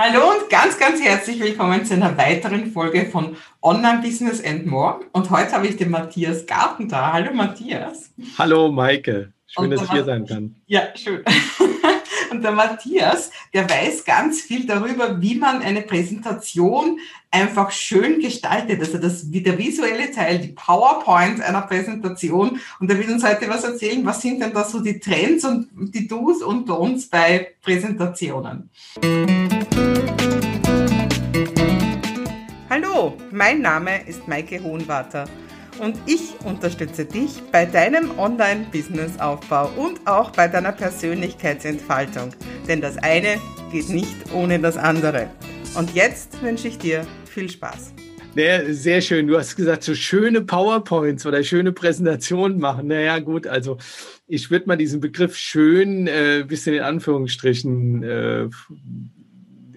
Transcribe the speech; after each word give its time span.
Hallo 0.00 0.30
und 0.30 0.48
ganz, 0.48 0.78
ganz 0.78 1.02
herzlich 1.02 1.40
willkommen 1.40 1.84
zu 1.84 1.94
einer 1.94 2.16
weiteren 2.16 2.70
Folge 2.70 3.06
von 3.06 3.36
Online 3.60 4.00
Business 4.00 4.40
and 4.44 4.64
More. 4.64 5.00
Und 5.10 5.28
heute 5.30 5.50
habe 5.50 5.66
ich 5.66 5.76
den 5.76 5.90
Matthias 5.90 6.46
Garten 6.46 6.88
da. 6.88 7.12
Hallo 7.12 7.34
Matthias. 7.34 8.12
Hallo 8.38 8.70
Maike. 8.70 9.32
Schön, 9.48 9.72
dass 9.72 9.82
ich 9.82 9.90
hier 9.90 10.04
sein 10.04 10.24
kann. 10.24 10.54
Ja, 10.66 10.82
schön. 10.94 11.24
Und 12.30 12.42
der 12.42 12.52
Matthias, 12.52 13.30
der 13.54 13.68
weiß 13.68 14.04
ganz 14.04 14.40
viel 14.40 14.66
darüber, 14.66 15.20
wie 15.20 15.36
man 15.36 15.62
eine 15.62 15.82
Präsentation 15.82 16.98
einfach 17.30 17.70
schön 17.70 18.20
gestaltet. 18.20 18.80
Also 18.80 18.98
das, 18.98 19.32
wie 19.32 19.42
der 19.42 19.56
visuelle 19.56 20.10
Teil, 20.10 20.38
die 20.38 20.48
PowerPoint 20.48 21.40
einer 21.40 21.62
Präsentation. 21.62 22.60
Und 22.80 22.90
er 22.90 22.98
will 22.98 23.10
uns 23.10 23.24
heute 23.24 23.48
was 23.48 23.64
erzählen. 23.64 24.04
Was 24.04 24.20
sind 24.20 24.40
denn 24.40 24.52
da 24.52 24.64
so 24.64 24.80
die 24.80 24.98
Trends 24.98 25.44
und 25.44 25.68
die 25.94 26.06
Do's 26.06 26.42
und 26.42 26.68
Don'ts 26.68 27.08
bei 27.10 27.54
Präsentationen? 27.62 28.68
Hallo, 32.68 33.16
mein 33.30 33.62
Name 33.62 34.06
ist 34.06 34.28
Maike 34.28 34.62
Hohenwarter 34.62 35.26
und 35.80 35.96
ich 36.06 36.34
unterstütze 36.44 37.04
dich 37.04 37.42
bei 37.52 37.66
deinem 37.66 38.18
Online-Business-Aufbau 38.18 39.70
und 39.76 40.06
auch 40.06 40.30
bei 40.30 40.48
deiner 40.48 40.72
Persönlichkeitsentfaltung. 40.72 42.30
Denn 42.66 42.80
das 42.80 42.96
eine 42.98 43.40
geht 43.70 43.88
nicht 43.88 44.32
ohne 44.34 44.58
das 44.58 44.76
andere. 44.76 45.30
Und 45.76 45.94
jetzt 45.94 46.42
wünsche 46.42 46.68
ich 46.68 46.78
dir 46.78 47.06
viel 47.26 47.48
Spaß. 47.48 47.92
Naja, 48.34 48.72
sehr 48.72 49.00
schön. 49.00 49.26
Du 49.26 49.36
hast 49.36 49.56
gesagt, 49.56 49.82
so 49.82 49.94
schöne 49.94 50.42
PowerPoints 50.42 51.26
oder 51.26 51.42
schöne 51.42 51.72
Präsentationen 51.72 52.58
machen. 52.58 52.86
Naja, 52.88 53.18
gut, 53.18 53.46
also 53.46 53.78
ich 54.26 54.50
würde 54.50 54.66
mal 54.66 54.76
diesen 54.76 55.00
Begriff 55.00 55.36
schön 55.36 56.06
äh, 56.06 56.44
bisschen 56.46 56.74
in 56.74 56.82
Anführungsstrichen 56.82 58.02
äh, 58.02 58.48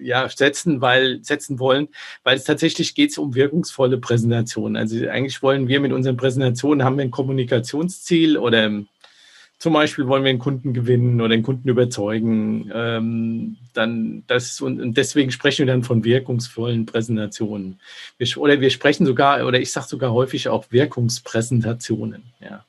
ja, 0.02 0.28
setzen, 0.28 0.80
weil, 0.80 1.22
setzen 1.22 1.58
wollen, 1.58 1.88
weil 2.24 2.36
es 2.36 2.44
tatsächlich 2.44 2.94
geht 2.94 3.16
um 3.18 3.34
wirkungsvolle 3.34 3.98
Präsentationen. 3.98 4.76
Also 4.76 5.08
eigentlich 5.08 5.42
wollen 5.42 5.68
wir 5.68 5.80
mit 5.80 5.92
unseren 5.92 6.16
Präsentationen 6.16 6.84
haben 6.84 6.96
wir 6.96 7.04
ein 7.04 7.10
Kommunikationsziel 7.10 8.38
oder 8.38 8.70
zum 9.62 9.74
Beispiel 9.74 10.08
wollen 10.08 10.24
wir 10.24 10.30
einen 10.30 10.40
Kunden 10.40 10.72
gewinnen 10.74 11.20
oder 11.20 11.34
einen 11.34 11.44
Kunden 11.44 11.68
überzeugen. 11.68 12.68
Ähm, 12.74 13.58
dann 13.74 14.24
das 14.26 14.60
und, 14.60 14.80
und, 14.80 14.96
deswegen 14.96 15.30
sprechen 15.30 15.66
wir 15.66 15.72
dann 15.72 15.84
von 15.84 16.02
wirkungsvollen 16.02 16.84
Präsentationen. 16.84 17.78
Wir, 18.18 18.26
oder 18.38 18.60
wir 18.60 18.70
sprechen 18.70 19.06
sogar, 19.06 19.46
oder 19.46 19.60
ich 19.60 19.70
sage 19.70 19.86
sogar 19.86 20.12
häufig 20.12 20.48
auch 20.48 20.64
Wirkungspräsentationen. 20.70 22.24
Ja. 22.40 22.64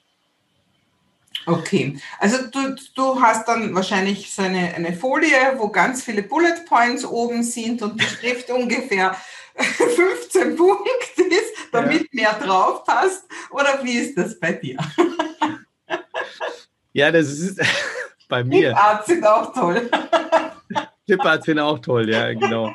Okay, 1.46 1.98
also 2.20 2.48
du, 2.48 2.76
du 2.96 3.22
hast 3.22 3.48
dann 3.48 3.74
wahrscheinlich 3.76 4.34
so 4.34 4.42
eine, 4.42 4.74
eine 4.76 4.94
Folie, 4.94 5.56
wo 5.58 5.70
ganz 5.70 6.04
viele 6.04 6.24
Bullet 6.24 6.66
Points 6.68 7.06
oben 7.06 7.44
sind 7.44 7.82
und 7.82 8.00
die 8.00 8.06
Schrift 8.06 8.50
ungefähr 8.50 9.16
15 9.56 10.56
Punkte 10.56 11.22
ist, 11.22 11.54
damit 11.72 12.02
ja. 12.02 12.08
mehr 12.12 12.34
drauf 12.34 12.84
passt. 12.84 13.26
Oder 13.52 13.84
wie 13.84 13.94
ist 13.94 14.18
das 14.18 14.40
bei 14.40 14.54
dir? 14.54 14.78
Ja, 16.96 17.12
das 17.12 17.28
ist 17.28 17.60
bei 18.30 18.44
mir. 18.44 18.70
Fliparts 18.70 19.08
sind 19.08 19.26
auch 19.26 19.52
toll. 19.52 19.90
Fliparts 21.08 21.46
sind 21.48 21.58
auch 21.58 21.80
toll, 21.80 22.08
ja, 22.08 22.32
genau. 22.34 22.72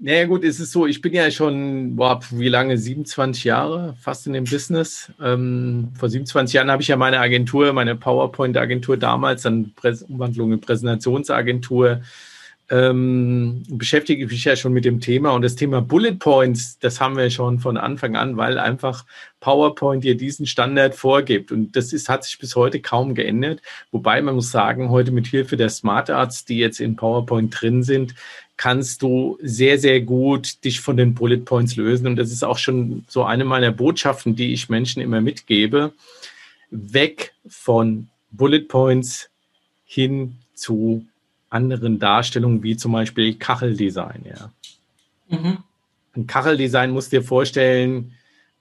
Naja, 0.00 0.26
gut, 0.26 0.44
es 0.44 0.60
ist 0.60 0.70
so, 0.70 0.86
ich 0.86 1.00
bin 1.00 1.12
ja 1.12 1.28
schon, 1.28 1.96
boah, 1.96 2.20
wie 2.30 2.48
lange? 2.48 2.78
27 2.78 3.42
Jahre 3.42 3.96
fast 4.00 4.28
in 4.28 4.32
dem 4.32 4.44
Business. 4.44 5.10
Ähm, 5.20 5.88
vor 5.98 6.08
27 6.08 6.54
Jahren 6.54 6.70
habe 6.70 6.82
ich 6.82 6.88
ja 6.88 6.96
meine 6.96 7.18
Agentur, 7.18 7.72
meine 7.72 7.96
PowerPoint-Agentur 7.96 8.96
damals, 8.96 9.42
dann 9.42 9.72
Präs 9.74 10.02
Umwandlung 10.02 10.52
in 10.52 10.60
Präsentationsagentur, 10.60 12.02
ähm, 12.70 13.64
beschäftige 13.68 14.24
ich 14.24 14.30
mich 14.30 14.44
ja 14.44 14.54
schon 14.54 14.72
mit 14.72 14.84
dem 14.84 15.00
Thema. 15.00 15.32
Und 15.32 15.42
das 15.42 15.56
Thema 15.56 15.80
Bullet 15.80 16.14
Points, 16.14 16.78
das 16.78 17.00
haben 17.00 17.16
wir 17.16 17.28
schon 17.30 17.58
von 17.58 17.76
Anfang 17.76 18.14
an, 18.14 18.36
weil 18.36 18.58
einfach 18.60 19.04
PowerPoint 19.40 20.04
dir 20.04 20.16
diesen 20.16 20.46
Standard 20.46 20.94
vorgibt. 20.94 21.50
Und 21.50 21.74
das 21.74 21.92
ist, 21.92 22.08
hat 22.08 22.22
sich 22.22 22.38
bis 22.38 22.54
heute 22.54 22.80
kaum 22.80 23.16
geändert. 23.16 23.62
Wobei 23.90 24.22
man 24.22 24.36
muss 24.36 24.52
sagen, 24.52 24.90
heute 24.90 25.10
mit 25.10 25.26
Hilfe 25.26 25.56
der 25.56 25.70
Smart 25.70 26.08
Arts, 26.08 26.44
die 26.44 26.58
jetzt 26.58 26.78
in 26.78 26.94
PowerPoint 26.94 27.60
drin 27.60 27.82
sind, 27.82 28.14
kannst 28.58 29.02
du 29.02 29.38
sehr, 29.40 29.78
sehr 29.78 30.02
gut 30.02 30.62
dich 30.64 30.80
von 30.80 30.98
den 30.98 31.14
Bullet 31.14 31.38
Points 31.38 31.76
lösen. 31.76 32.06
Und 32.06 32.16
das 32.16 32.30
ist 32.30 32.42
auch 32.42 32.58
schon 32.58 33.04
so 33.08 33.24
eine 33.24 33.44
meiner 33.44 33.70
Botschaften, 33.70 34.36
die 34.36 34.52
ich 34.52 34.68
Menschen 34.68 35.00
immer 35.00 35.22
mitgebe. 35.22 35.92
Weg 36.70 37.32
von 37.48 38.08
Bullet 38.30 38.68
Points 38.68 39.30
hin 39.86 40.36
zu 40.54 41.06
anderen 41.48 41.98
Darstellungen, 41.98 42.62
wie 42.62 42.76
zum 42.76 42.92
Beispiel 42.92 43.34
Kacheldesign. 43.34 44.26
Ja. 44.28 44.52
Mhm. 45.28 45.58
Ein 46.14 46.26
Kacheldesign 46.26 46.90
musst 46.90 47.12
du 47.12 47.20
dir 47.20 47.24
vorstellen, 47.24 48.12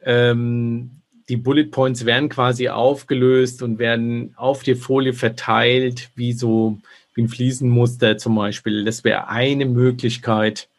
ähm, 0.03 0.91
die 1.27 1.37
Bullet 1.37 1.65
Points 1.65 2.05
werden 2.05 2.29
quasi 2.29 2.69
aufgelöst 2.69 3.61
und 3.63 3.79
werden 3.79 4.33
auf 4.37 4.63
die 4.63 4.75
Folie 4.75 5.13
verteilt, 5.13 6.09
wie 6.15 6.33
so 6.33 6.77
ein 7.23 7.29
Fliesenmuster 7.29 8.17
zum 8.17 8.35
Beispiel. 8.35 8.85
Das 8.85 9.03
wäre 9.03 9.27
eine 9.27 9.65
Möglichkeit, 9.65 10.69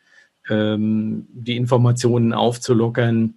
ähm, 0.48 1.26
die 1.32 1.56
Informationen 1.56 2.32
aufzulockern. 2.32 3.34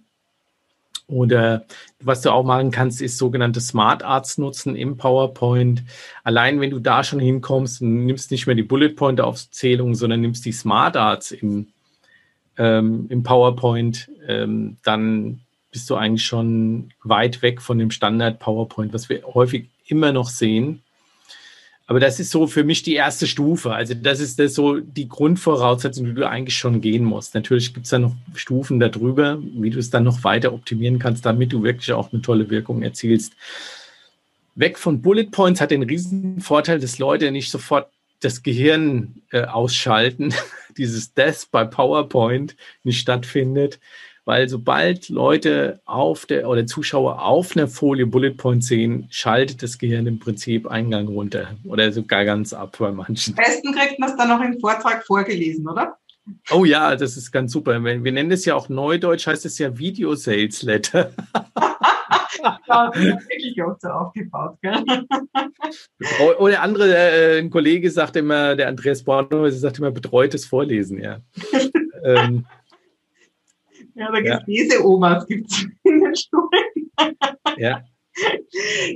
Oder 1.08 1.66
was 2.00 2.22
du 2.22 2.30
auch 2.30 2.44
machen 2.44 2.70
kannst, 2.70 3.02
ist 3.02 3.18
sogenannte 3.18 3.60
Smart 3.60 4.02
Arts 4.02 4.38
nutzen 4.38 4.76
im 4.76 4.96
PowerPoint. 4.96 5.82
Allein 6.24 6.60
wenn 6.60 6.70
du 6.70 6.78
da 6.78 7.04
schon 7.04 7.20
hinkommst 7.20 7.82
und 7.82 8.06
nimmst 8.06 8.30
nicht 8.30 8.46
mehr 8.46 8.56
die 8.56 8.62
Bullet 8.62 8.90
Point 8.90 9.20
Aufzählung, 9.20 9.94
sondern 9.94 10.20
nimmst 10.20 10.44
die 10.46 10.52
Smart 10.52 10.96
Arts 10.96 11.32
im, 11.32 11.68
ähm, 12.56 13.06
im 13.10 13.22
PowerPoint, 13.22 14.10
ähm, 14.26 14.78
dann 14.84 15.40
bist 15.70 15.90
du 15.90 15.96
eigentlich 15.96 16.24
schon 16.24 16.92
weit 17.02 17.42
weg 17.42 17.60
von 17.60 17.78
dem 17.78 17.90
Standard 17.90 18.38
PowerPoint, 18.38 18.92
was 18.92 19.08
wir 19.08 19.22
häufig 19.24 19.68
immer 19.86 20.12
noch 20.12 20.28
sehen. 20.28 20.82
Aber 21.92 22.00
das 22.00 22.18
ist 22.18 22.30
so 22.30 22.46
für 22.46 22.64
mich 22.64 22.82
die 22.82 22.94
erste 22.94 23.26
Stufe. 23.26 23.74
Also 23.74 23.92
das 23.92 24.18
ist 24.18 24.38
das 24.38 24.54
so 24.54 24.80
die 24.80 25.10
Grundvoraussetzung, 25.10 26.06
die 26.06 26.14
du 26.14 26.26
eigentlich 26.26 26.56
schon 26.56 26.80
gehen 26.80 27.04
musst. 27.04 27.34
Natürlich 27.34 27.74
gibt 27.74 27.84
es 27.84 27.90
da 27.90 27.98
noch 27.98 28.14
Stufen 28.34 28.80
darüber, 28.80 29.38
wie 29.42 29.68
du 29.68 29.78
es 29.78 29.90
dann 29.90 30.04
noch 30.04 30.24
weiter 30.24 30.54
optimieren 30.54 30.98
kannst, 30.98 31.26
damit 31.26 31.52
du 31.52 31.62
wirklich 31.62 31.92
auch 31.92 32.10
eine 32.10 32.22
tolle 32.22 32.48
Wirkung 32.48 32.80
erzielst. 32.82 33.34
Weg 34.54 34.78
von 34.78 35.02
Bullet 35.02 35.26
Points 35.26 35.60
hat 35.60 35.70
den 35.70 35.82
riesen 35.82 36.40
Vorteil, 36.40 36.80
dass 36.80 36.98
Leute 36.98 37.30
nicht 37.30 37.50
sofort 37.50 37.90
das 38.20 38.42
Gehirn 38.42 39.20
äh, 39.30 39.42
ausschalten, 39.42 40.32
dieses 40.78 41.12
Death 41.12 41.48
bei 41.50 41.66
PowerPoint 41.66 42.56
nicht 42.84 43.00
stattfindet, 43.00 43.80
weil 44.24 44.48
sobald 44.48 45.08
Leute 45.08 45.80
auf 45.84 46.26
der 46.26 46.48
oder 46.48 46.66
Zuschauer 46.66 47.22
auf 47.22 47.56
einer 47.56 47.68
Folie 47.68 48.06
Bullet 48.06 48.32
Point 48.32 48.64
sehen, 48.64 49.06
schaltet 49.10 49.62
das 49.62 49.78
Gehirn 49.78 50.06
im 50.06 50.18
Prinzip 50.18 50.66
Eingang 50.66 51.08
runter 51.08 51.48
oder 51.64 51.92
sogar 51.92 52.24
ganz 52.24 52.52
ab 52.52 52.76
bei 52.78 52.92
manchen. 52.92 53.36
Am 53.36 53.44
besten 53.44 53.72
kriegt 53.72 53.98
man 53.98 54.10
es 54.10 54.16
dann 54.16 54.28
noch 54.28 54.40
im 54.40 54.58
Vortrag 54.60 55.04
vorgelesen, 55.04 55.68
oder? 55.68 55.96
Oh 56.50 56.64
ja, 56.64 56.94
das 56.94 57.16
ist 57.16 57.32
ganz 57.32 57.52
super. 57.52 57.82
Wir 57.82 58.12
nennen 58.12 58.30
es 58.30 58.44
ja 58.44 58.54
auch 58.54 58.68
Neudeutsch, 58.68 59.26
heißt 59.26 59.44
es 59.44 59.58
ja 59.58 59.76
Video 59.76 60.14
Sales 60.14 60.62
Letter. 60.62 61.12
ja, 62.42 62.60
das 62.66 62.96
ist 62.96 63.28
wirklich 63.28 63.62
auch 63.62 63.76
so 63.80 63.88
aufgebaut. 63.88 64.56
Gell? 64.62 64.84
Oder 66.38 66.62
andere, 66.62 66.94
äh, 66.94 67.38
ein 67.40 67.50
Kollege 67.50 67.90
sagt 67.90 68.16
immer, 68.16 68.54
der 68.54 68.68
Andreas 68.68 69.02
Bornhäuser 69.02 69.58
sagt 69.58 69.78
immer 69.78 69.90
betreutes 69.90 70.46
Vorlesen, 70.46 71.02
ja. 71.02 71.18
ähm, 72.04 72.46
ja, 73.94 74.10
da 74.10 74.20
gibt 74.20 74.34
es. 74.34 74.46
Leseomas, 74.46 75.26
gibt 75.26 75.50
es 75.50 75.66
in 75.84 76.00
den 76.00 76.14
Schulen. 76.14 76.90
Ja. 77.58 77.82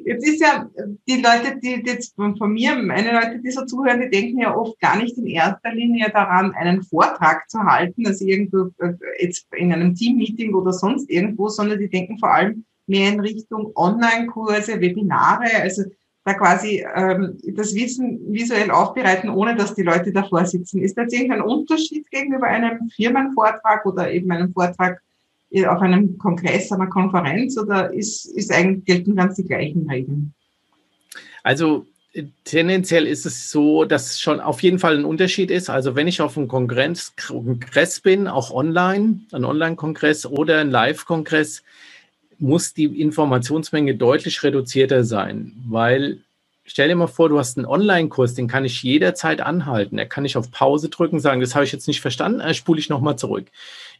Jetzt 0.04 0.28
ist 0.28 0.40
ja, 0.40 0.68
die 1.08 1.22
Leute, 1.22 1.58
die 1.62 1.82
jetzt 1.86 2.14
von 2.16 2.52
mir, 2.52 2.76
meine 2.76 3.12
Leute, 3.12 3.40
die 3.42 3.50
so 3.50 3.64
zuhören, 3.64 4.00
die 4.00 4.10
denken 4.10 4.40
ja 4.40 4.54
oft 4.54 4.78
gar 4.80 4.98
nicht 4.98 5.16
in 5.16 5.26
erster 5.26 5.72
Linie 5.72 6.10
daran, 6.10 6.52
einen 6.52 6.82
Vortrag 6.82 7.48
zu 7.48 7.58
halten, 7.60 8.06
also 8.06 8.26
irgendwo 8.26 8.70
äh, 8.78 8.92
jetzt 9.18 9.46
in 9.56 9.72
einem 9.72 9.94
Teammeeting 9.94 10.54
oder 10.54 10.72
sonst 10.72 11.08
irgendwo, 11.10 11.48
sondern 11.48 11.78
die 11.78 11.88
denken 11.88 12.18
vor 12.18 12.30
allem 12.34 12.64
mehr 12.86 13.12
in 13.12 13.20
Richtung 13.20 13.72
Online-Kurse, 13.74 14.80
Webinare, 14.80 15.62
also 15.62 15.84
da 16.26 16.34
quasi 16.34 16.84
ähm, 16.96 17.38
das 17.54 17.72
Wissen 17.72 18.20
visuell 18.32 18.72
aufbereiten, 18.72 19.30
ohne 19.30 19.54
dass 19.54 19.76
die 19.76 19.84
Leute 19.84 20.10
davor 20.10 20.44
sitzen. 20.44 20.82
Ist 20.82 20.98
das 20.98 21.12
irgendein 21.12 21.42
Unterschied 21.42 22.10
gegenüber 22.10 22.48
einem 22.48 22.90
Firmenvortrag 22.90 23.86
oder 23.86 24.10
eben 24.10 24.32
einem 24.32 24.52
Vortrag 24.52 25.00
auf 25.68 25.80
einem 25.80 26.18
Kongress, 26.18 26.72
einer 26.72 26.88
Konferenz 26.88 27.56
oder 27.56 27.94
ist, 27.94 28.26
ist 28.26 28.52
eigentlich, 28.52 28.84
gelten 28.84 29.14
ganz 29.14 29.36
die 29.36 29.44
gleichen 29.44 29.88
Regeln? 29.88 30.34
Also 31.44 31.86
tendenziell 32.42 33.06
ist 33.06 33.24
es 33.24 33.52
so, 33.52 33.84
dass 33.84 34.18
schon 34.18 34.40
auf 34.40 34.64
jeden 34.64 34.80
Fall 34.80 34.98
ein 34.98 35.04
Unterschied 35.04 35.52
ist. 35.52 35.70
Also 35.70 35.94
wenn 35.94 36.08
ich 36.08 36.20
auf 36.20 36.36
einem 36.36 36.48
Kongress, 36.48 37.14
Kongress 37.14 38.00
bin, 38.00 38.26
auch 38.26 38.50
online, 38.50 39.20
ein 39.30 39.44
Online-Kongress 39.44 40.26
oder 40.26 40.58
ein 40.58 40.72
Live-Kongress, 40.72 41.62
muss 42.38 42.74
die 42.74 43.00
Informationsmenge 43.00 43.94
deutlich 43.94 44.42
reduzierter 44.42 45.04
sein, 45.04 45.52
weil 45.66 46.20
stell 46.64 46.88
dir 46.88 46.96
mal 46.96 47.06
vor, 47.06 47.28
du 47.28 47.38
hast 47.38 47.56
einen 47.56 47.66
Online-Kurs, 47.66 48.34
den 48.34 48.48
kann 48.48 48.64
ich 48.64 48.82
jederzeit 48.82 49.40
anhalten. 49.40 49.96
Da 49.96 50.04
kann 50.04 50.24
ich 50.24 50.36
auf 50.36 50.50
Pause 50.50 50.88
drücken, 50.88 51.20
sagen, 51.20 51.40
das 51.40 51.54
habe 51.54 51.64
ich 51.64 51.72
jetzt 51.72 51.88
nicht 51.88 52.00
verstanden, 52.00 52.40
dann 52.40 52.54
spule 52.54 52.80
ich 52.80 52.88
nochmal 52.88 53.16
zurück. 53.16 53.46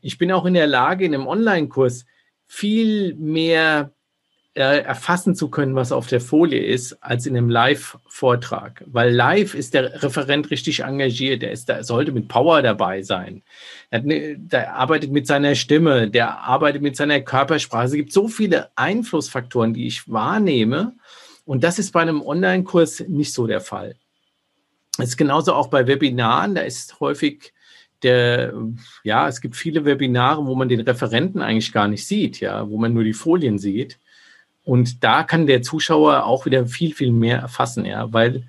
Ich 0.03 0.19
bin 0.19 0.33
auch 0.33 0.45
in 0.45 0.55
der 0.55 0.67
Lage, 0.67 1.05
in 1.05 1.15
einem 1.15 1.27
Online-Kurs 1.27 2.07
viel 2.47 3.15
mehr 3.15 3.93
äh, 4.57 4.81
erfassen 4.81 5.35
zu 5.35 5.51
können, 5.51 5.75
was 5.75 5.93
auf 5.93 6.07
der 6.07 6.21
Folie 6.21 6.65
ist, 6.65 6.95
als 7.03 7.27
in 7.27 7.37
einem 7.37 7.51
Live-Vortrag. 7.51 8.83
Weil 8.87 9.13
live 9.13 9.55
ist 9.55 9.75
der 9.75 10.03
Referent 10.03 10.51
richtig 10.51 10.81
engagiert, 10.81 11.43
der 11.43 11.53
ist, 11.53 11.69
der 11.69 11.85
sollte 11.85 12.11
mit 12.11 12.29
Power 12.29 12.63
dabei 12.63 13.03
sein. 13.03 13.43
Ne, 13.91 14.37
der 14.39 14.75
arbeitet 14.75 15.13
mit 15.13 15.27
seiner 15.27 15.55
Stimme, 15.55 16.11
der 16.11 16.39
arbeitet 16.39 16.81
mit 16.81 16.97
seiner 16.97 17.21
Körpersprache. 17.21 17.85
Es 17.85 17.93
gibt 17.93 18.13
so 18.15 18.29
viele 18.29 18.71
Einflussfaktoren, 18.77 19.75
die 19.75 19.87
ich 19.87 20.11
wahrnehme. 20.11 20.95
Und 21.45 21.63
das 21.63 21.79
ist 21.79 21.93
bei 21.93 22.01
einem 22.01 22.23
Online-Kurs 22.23 23.05
nicht 23.09 23.35
so 23.35 23.47
der 23.47 23.61
Fall. 23.61 23.95
Es 24.99 25.11
ist 25.11 25.17
genauso 25.19 25.53
auch 25.53 25.69
bei 25.69 25.87
Webinaren. 25.87 26.55
Da 26.55 26.63
ist 26.63 26.99
häufig 26.99 27.53
der, 28.03 28.55
ja, 29.05 29.29
es 29.29 29.43
gibt 29.43 29.55
viele 29.55 29.85
Webinare, 29.85 30.47
wo 30.47 30.55
man 30.55 30.71
den 30.71 30.81
Referenten 30.81 31.43
eigentlich 31.43 31.73
gar 31.75 31.89
nicht 31.89 32.07
sieht, 32.07 32.41
ja, 32.41 32.71
wo 32.71 32.79
man 32.79 32.95
nur 32.95 33.05
die 33.05 33.13
Folien 33.13 33.59
sieht. 33.59 33.99
Und 34.67 35.05
da 35.05 35.23
kann 35.23 35.47
der 35.47 35.63
Zuschauer 35.63 36.27
auch 36.27 36.45
wieder 36.45 36.67
viel, 36.67 36.93
viel 36.93 37.13
mehr 37.13 37.39
erfassen, 37.39 37.87
ja, 37.87 38.13
weil 38.13 38.43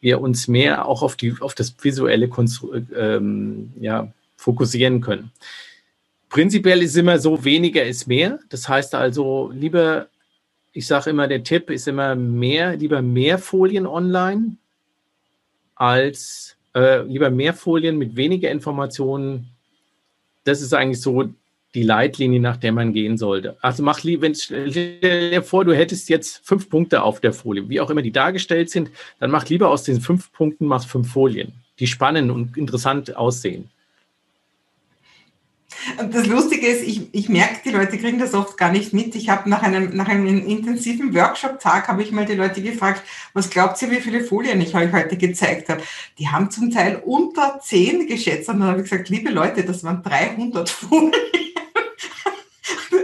wir 0.00 0.20
uns 0.20 0.46
mehr 0.46 0.86
auch 0.86 1.02
auf, 1.02 1.16
die, 1.16 1.34
auf 1.40 1.56
das 1.56 1.74
visuelle 1.82 2.28
Konstru 2.28 2.72
ähm, 2.96 3.72
ja, 3.80 4.12
fokussieren 4.36 5.00
können. 5.00 5.32
Prinzipiell 6.28 6.82
ist 6.82 6.96
immer 6.96 7.18
so, 7.18 7.44
weniger 7.44 7.82
ist 7.84 8.06
mehr. 8.06 8.38
Das 8.48 8.68
heißt 8.68 8.94
also, 8.94 9.50
lieber, 9.52 10.06
ich 10.72 10.86
sage 10.86 11.10
immer, 11.10 11.26
der 11.26 11.42
Tipp 11.42 11.68
ist 11.70 11.88
immer 11.88 12.14
mehr, 12.14 12.76
lieber 12.76 13.02
mehr 13.02 13.38
Folien 13.38 13.88
online 13.88 14.56
als 15.74 16.56
äh, 16.76 17.02
lieber 17.02 17.30
mehr 17.30 17.54
Folien 17.54 17.98
mit 17.98 18.14
weniger 18.14 18.52
Informationen. 18.52 19.48
Das 20.44 20.62
ist 20.62 20.74
eigentlich 20.74 21.00
so 21.00 21.28
die 21.76 21.82
Leitlinie, 21.82 22.40
nach 22.40 22.56
der 22.56 22.72
man 22.72 22.94
gehen 22.94 23.18
sollte. 23.18 23.56
Also 23.60 23.82
mach 23.82 24.02
lieber, 24.02 24.22
wenn 24.22 24.34
stell 24.34 24.98
dir 25.00 25.42
vor, 25.42 25.64
du 25.64 25.76
hättest 25.76 26.08
jetzt 26.08 26.40
fünf 26.42 26.70
Punkte 26.70 27.02
auf 27.02 27.20
der 27.20 27.34
Folie, 27.34 27.68
wie 27.68 27.80
auch 27.80 27.90
immer 27.90 28.00
die 28.00 28.12
dargestellt 28.12 28.70
sind, 28.70 28.90
dann 29.20 29.30
mach 29.30 29.46
lieber 29.46 29.68
aus 29.68 29.82
diesen 29.82 30.00
fünf 30.00 30.32
Punkten 30.32 30.66
mach 30.66 30.86
fünf 30.86 31.12
Folien, 31.12 31.52
die 31.78 31.86
spannend 31.86 32.30
und 32.30 32.56
interessant 32.56 33.14
aussehen. 33.14 33.70
Das 36.10 36.26
Lustige 36.26 36.66
ist, 36.66 36.82
ich, 36.82 37.12
ich 37.12 37.28
merke, 37.28 37.60
die 37.64 37.70
Leute 37.70 37.98
kriegen 37.98 38.18
das 38.18 38.32
oft 38.32 38.56
gar 38.56 38.72
nicht 38.72 38.94
mit. 38.94 39.14
Ich 39.14 39.28
habe 39.28 39.48
nach 39.50 39.62
einem, 39.62 39.94
nach 39.94 40.08
einem 40.08 40.26
intensiven 40.26 41.14
Workshop-Tag 41.14 41.88
habe 41.88 42.02
ich 42.02 42.10
mal 42.10 42.24
die 42.24 42.34
Leute 42.34 42.62
gefragt, 42.62 43.02
was 43.34 43.50
glaubt 43.50 43.80
ihr, 43.82 43.90
wie 43.90 44.00
viele 44.00 44.24
Folien 44.24 44.60
ich 44.62 44.74
euch 44.74 44.92
heute 44.92 45.18
gezeigt 45.18 45.68
habe? 45.68 45.82
Die 46.18 46.28
haben 46.28 46.50
zum 46.50 46.70
Teil 46.70 47.02
unter 47.04 47.60
zehn 47.62 48.06
geschätzt 48.06 48.48
und 48.48 48.60
dann 48.60 48.68
habe 48.68 48.80
ich 48.80 48.90
gesagt, 48.90 49.10
liebe 49.10 49.30
Leute, 49.30 49.62
das 49.64 49.84
waren 49.84 50.02
300 50.02 50.68
Folien. 50.70 51.12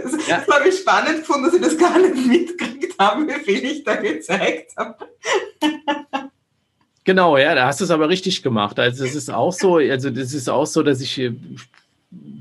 Das, 0.03 0.27
ja. 0.27 0.43
das 0.45 0.55
habe 0.55 0.69
ich 0.69 0.77
spannend 0.77 1.19
gefunden, 1.19 1.45
dass 1.45 1.53
ich 1.53 1.61
das 1.61 1.77
gar 1.77 1.97
nicht 1.97 2.27
mitgekriegt 2.27 2.99
habe, 2.99 3.27
wie 3.27 3.43
viel 3.43 3.63
ich 3.63 3.83
da 3.83 3.95
gezeigt 3.95 4.73
habe. 4.77 5.07
Genau, 7.05 7.37
ja, 7.37 7.53
da 7.53 7.67
hast 7.67 7.81
du 7.81 7.83
es 7.83 7.91
aber 7.91 8.07
richtig 8.09 8.43
gemacht. 8.43 8.79
Also 8.79 9.03
es 9.03 9.15
ist 9.15 9.29
auch 9.29 9.51
so, 9.51 9.75
also 9.77 10.09
das 10.09 10.33
ist 10.33 10.49
auch 10.49 10.65
so, 10.65 10.83
dass 10.83 11.01
ich 11.01 11.19
äh, 11.19 11.33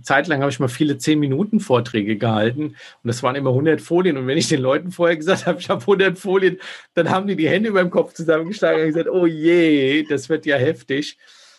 zeitlang 0.03 0.41
habe 0.41 0.51
ich 0.51 0.61
mal 0.61 0.69
viele 0.69 0.95
10-Minuten-Vorträge 0.95 2.17
gehalten 2.17 2.63
und 2.63 2.77
das 3.03 3.23
waren 3.23 3.35
immer 3.35 3.51
100 3.51 3.81
Folien. 3.81 4.17
Und 4.17 4.27
wenn 4.27 4.39
ich 4.39 4.49
den 4.49 4.61
Leuten 4.61 4.93
vorher 4.93 5.17
gesagt 5.17 5.47
habe, 5.47 5.59
ich 5.59 5.69
habe 5.69 5.81
100 5.81 6.19
Folien, 6.19 6.59
dann 6.95 7.11
haben 7.11 7.27
die 7.27 7.37
die 7.37 7.49
Hände 7.49 7.71
über 7.71 7.83
dem 7.83 7.91
Kopf 7.91 8.15
zusammengeschlagen 8.15 8.83
und 8.83 8.89
gesagt, 8.89 9.09
oh 9.09 9.27
je, 9.27 10.05
das 10.05 10.29
wird 10.29 10.47
ja 10.47 10.57
heftig. 10.57 11.19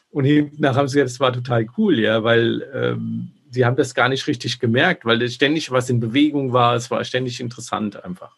Und 0.09 0.25
hinten 0.25 0.65
haben 0.65 0.87
sie 0.87 0.95
gesagt, 0.95 1.11
das 1.11 1.19
war 1.19 1.33
total 1.33 1.65
cool, 1.77 1.99
ja, 1.99 2.23
weil 2.23 2.69
ähm, 2.73 3.31
sie 3.53 3.65
haben 3.65 3.75
das 3.75 3.93
gar 3.93 4.09
nicht 4.09 4.27
richtig 4.27 4.59
gemerkt, 4.59 5.05
weil 5.05 5.27
ständig 5.29 5.71
was 5.71 5.89
in 5.89 5.99
Bewegung 5.99 6.53
war. 6.53 6.75
Es 6.75 6.89
war 6.89 7.03
ständig 7.03 7.39
interessant 7.39 8.03
einfach. 8.03 8.35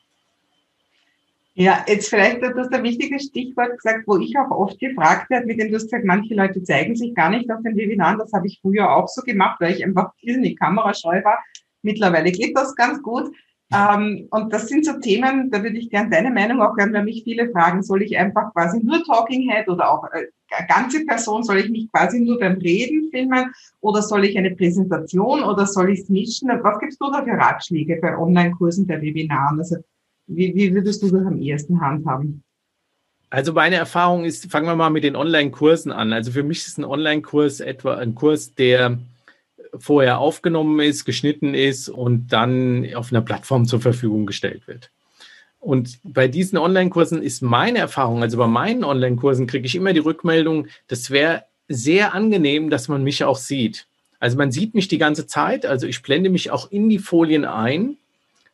Ja, 1.58 1.86
jetzt 1.88 2.10
vielleicht, 2.10 2.42
du 2.42 2.54
hast 2.54 2.74
ein 2.74 2.84
wichtiges 2.84 3.28
Stichwort 3.28 3.78
gesagt, 3.78 4.04
wo 4.08 4.18
ich 4.18 4.38
auch 4.38 4.52
oft 4.52 4.78
gefragt 4.78 5.30
werde, 5.30 5.46
mit 5.46 5.58
dem 5.58 5.70
du 5.70 5.76
hast 5.76 5.84
gesagt, 5.84 6.04
manche 6.04 6.36
Leute 6.36 6.62
zeigen 6.64 6.98
sich 6.98 7.16
gar 7.16 7.30
nicht 7.30 7.50
auf 7.50 7.62
den 7.64 7.78
Webinaren. 7.78 8.20
Das 8.20 8.34
habe 8.34 8.46
ich 8.48 8.60
früher 8.62 8.94
auch 8.94 9.08
so 9.08 9.22
gemacht, 9.22 9.62
weil 9.62 9.74
ich 9.74 9.86
einfach 9.86 10.12
irrsinnig 10.20 10.60
kamerascheu 10.60 11.24
war. 11.24 11.42
Mittlerweile 11.82 12.32
geht 12.34 12.58
das 12.58 12.76
ganz 12.76 13.02
gut. 13.02 13.34
Ähm, 13.74 14.28
und 14.32 14.54
das 14.54 14.68
sind 14.68 14.86
so 14.86 15.00
Themen, 15.00 15.50
da 15.52 15.64
würde 15.64 15.78
ich 15.78 15.90
gerne 15.90 16.10
deine 16.10 16.32
Meinung 16.32 16.62
auch 16.62 16.78
hören, 16.78 16.94
weil 16.94 17.04
mich 17.04 17.24
viele 17.24 17.50
fragen, 17.52 17.84
soll 17.84 18.04
ich 18.04 18.18
einfach 18.18 18.54
quasi 18.54 18.80
nur 18.84 19.04
Talking 19.04 19.50
Head 19.50 19.68
oder 19.68 19.92
auch 19.92 20.06
äh, 20.12 20.26
ganze 20.68 21.06
Person, 21.06 21.44
soll 21.44 21.58
ich 21.58 21.70
mich 21.70 21.92
quasi 21.92 22.20
nur 22.20 22.40
beim 22.40 22.58
Reden 22.58 23.10
filmen 23.12 23.52
oder 23.82 24.02
soll 24.02 24.26
ich 24.26 24.38
eine 24.38 24.56
Präsentation 24.56 25.44
oder 25.44 25.66
soll 25.66 25.92
ich 25.92 26.02
es 26.02 26.10
mischen? 26.10 26.50
Was 26.50 26.80
gibst 26.80 27.02
du 27.02 27.12
da 27.12 27.24
für 27.24 27.32
Ratschläge 27.32 27.98
bei 28.02 28.18
Online-Kursen, 28.18 28.88
bei 28.88 29.02
Webinaren? 29.02 29.60
Also 29.60 29.78
wie, 30.28 30.56
wie 30.56 30.74
würdest 30.74 31.04
du 31.04 31.10
das 31.10 31.26
am 31.26 31.40
ehesten 31.40 31.82
handhaben? 31.82 32.44
Also 33.30 33.54
meine 33.54 33.76
Erfahrung 33.76 34.24
ist, 34.24 34.50
fangen 34.52 34.68
wir 34.68 34.76
mal 34.76 34.90
mit 34.90 35.04
den 35.04 35.16
Online-Kursen 35.16 35.92
an. 35.92 36.14
Also 36.14 36.32
für 36.32 36.44
mich 36.44 36.66
ist 36.66 36.78
ein 36.78 36.86
Online-Kurs 36.86 37.60
etwa 37.60 37.96
ein 37.96 38.16
Kurs, 38.16 38.54
der 38.54 38.98
vorher 39.80 40.20
aufgenommen 40.20 40.80
ist, 40.80 41.06
geschnitten 41.06 41.54
ist 41.54 41.90
und 41.90 42.28
dann 42.28 42.88
auf 42.96 43.12
einer 43.12 43.22
Plattform 43.22 43.66
zur 43.66 43.82
Verfügung 43.82 44.26
gestellt 44.26 44.68
wird. 44.68 44.92
Und 45.60 46.00
bei 46.04 46.28
diesen 46.28 46.58
Online-Kursen 46.58 47.22
ist 47.22 47.42
meine 47.42 47.80
Erfahrung, 47.80 48.22
also 48.22 48.38
bei 48.38 48.48
meinen 48.48 48.84
Online-Kursen 48.84 49.48
kriege 49.48 49.66
ich 49.66 49.76
immer 49.76 49.94
die 49.94 50.00
Rückmeldung, 50.00 50.68
das 50.88 51.10
wäre 51.10 51.46
sehr 51.68 52.14
angenehm, 52.14 52.70
dass 52.70 52.88
man 52.88 53.04
mich 53.04 53.24
auch 53.24 53.38
sieht. 53.38 53.88
Also 54.20 54.38
man 54.38 54.52
sieht 54.52 54.76
mich 54.76 54.88
die 54.88 55.00
ganze 55.00 55.26
Zeit, 55.26 55.66
also 55.66 55.88
ich 55.88 56.04
blende 56.04 56.30
mich 56.30 56.52
auch 56.52 56.72
in 56.72 56.90
die 56.90 57.00
Folien 57.00 57.46
ein 57.46 57.98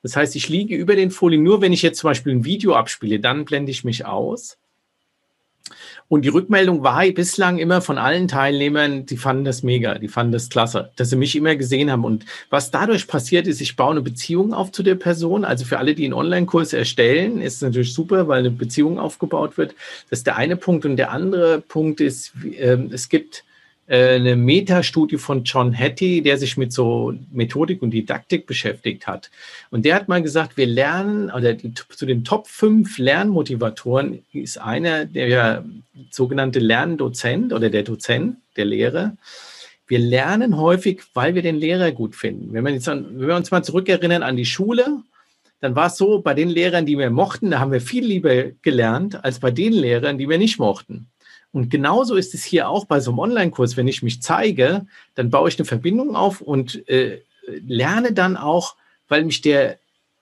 das 0.04 0.16
heißt, 0.16 0.36
ich 0.36 0.50
liege 0.50 0.76
über 0.76 0.96
den 0.96 1.12
Folien, 1.12 1.44
nur 1.44 1.62
wenn 1.62 1.74
ich 1.74 1.82
jetzt 1.82 2.00
zum 2.00 2.10
Beispiel 2.10 2.34
ein 2.34 2.46
Video 2.46 2.76
abspiele, 2.76 3.20
dann 3.20 3.46
blende 3.46 3.72
ich 3.72 3.84
mich 3.84 4.06
aus. 4.06 4.58
Und 6.12 6.26
die 6.26 6.30
Rückmeldung 6.30 6.84
war 6.84 7.06
bislang 7.12 7.58
immer 7.58 7.80
von 7.80 7.98
allen 7.98 8.28
Teilnehmern, 8.28 9.06
die 9.06 9.16
fanden 9.16 9.46
das 9.46 9.64
mega, 9.64 9.98
die 9.98 10.10
fanden 10.10 10.34
das 10.34 10.50
klasse, 10.50 10.92
dass 10.98 11.10
sie 11.10 11.16
mich 11.16 11.38
immer 11.38 11.56
gesehen 11.56 11.90
haben. 11.90 12.04
Und 12.04 12.26
was 12.50 12.70
dadurch 12.70 13.08
passiert 13.08 13.48
ist, 13.48 13.62
ich 13.62 13.78
baue 13.78 13.92
eine 13.92 14.02
Beziehung 14.02 14.54
auf 14.54 14.74
zu 14.74 14.84
der 14.84 14.96
Person. 14.96 15.46
Also 15.46 15.64
für 15.64 15.78
alle, 15.78 15.96
die 15.96 16.04
einen 16.04 16.14
Online-Kurs 16.14 16.74
erstellen, 16.74 17.40
ist 17.40 17.62
natürlich 17.62 17.94
super, 17.94 18.28
weil 18.28 18.40
eine 18.40 18.52
Beziehung 18.52 19.00
aufgebaut 19.00 19.58
wird. 19.58 19.74
Das 20.10 20.20
ist 20.20 20.28
der 20.28 20.36
eine 20.36 20.58
Punkt. 20.58 20.84
Und 20.86 20.98
der 20.98 21.12
andere 21.12 21.62
Punkt 21.62 22.02
ist, 22.02 22.34
ähm, 22.58 22.90
es 22.92 23.08
gibt 23.08 23.46
eine 23.92 24.38
Metastudie 24.38 25.18
von 25.18 25.44
John 25.44 25.74
Hattie, 25.74 26.22
der 26.22 26.38
sich 26.38 26.56
mit 26.56 26.72
so 26.72 27.14
Methodik 27.30 27.82
und 27.82 27.92
Didaktik 27.92 28.48
beschäftigt 28.48 29.06
hat. 29.06 29.30
Und 29.70 29.84
der 29.84 29.96
hat 29.96 30.08
mal 30.08 30.22
gesagt, 30.22 30.56
wir 30.56 30.66
lernen, 30.66 31.30
oder 31.30 31.58
zu 31.58 32.06
den 32.06 32.24
Top 32.24 32.48
5 32.48 32.98
Lernmotivatoren 32.98 34.24
ist 34.32 34.58
einer 34.58 35.06
der 35.06 35.66
sogenannte 36.10 36.60
Lerndozent 36.60 37.52
oder 37.52 37.70
der 37.70 37.84
Dozent, 37.84 38.38
der 38.56 38.66
Lehrer. 38.66 39.18
Wir 39.88 40.00
lernen 40.00 40.56
häufig, 40.56 41.02
weil 41.14 41.36
wir 41.36 41.42
den 41.42 41.58
Lehrer 41.58 41.92
gut 41.92 42.16
finden. 42.16 42.54
Wenn, 42.54 42.64
man 42.64 42.74
jetzt 42.74 42.88
an, 42.88 43.20
wenn 43.20 43.28
wir 43.28 43.36
uns 43.36 43.52
mal 43.52 43.62
zurückerinnern 43.62 44.24
an 44.24 44.38
die 44.38 44.46
Schule, 44.46 45.02
dann 45.60 45.76
war 45.76 45.88
es 45.88 45.98
so, 45.98 46.22
bei 46.22 46.34
den 46.34 46.48
Lehrern, 46.48 46.86
die 46.86 46.98
wir 46.98 47.10
mochten, 47.10 47.52
da 47.52 47.60
haben 47.60 47.74
wir 47.74 47.82
viel 47.82 48.06
lieber 48.06 48.46
gelernt, 48.62 49.24
als 49.26 49.40
bei 49.40 49.52
den 49.52 49.74
Lehrern, 49.74 50.18
die 50.18 50.30
wir 50.30 50.38
nicht 50.38 50.60
mochten. 50.60 51.11
Und 51.54 51.70
genauso 51.70 52.16
ist 52.16 52.34
es 52.34 52.44
hier 52.44 52.70
auch 52.70 52.86
bei 52.86 53.00
so 53.00 53.12
einem 53.12 53.20
Online-Kurs. 53.20 53.76
Wenn 53.76 53.88
ich 53.88 54.04
mich 54.04 54.22
zeige, 54.22 54.86
dann 55.16 55.30
baue 55.30 55.50
ich 55.50 55.60
eine 55.60 55.66
Verbindung 55.66 56.16
auf 56.16 56.42
und 56.42 56.88
äh, 56.88 57.22
lerne 57.48 58.14
dann 58.14 58.38
auch, 58.38 58.76
weil 59.08 59.26
mich 59.26 59.42
der, 59.42 59.78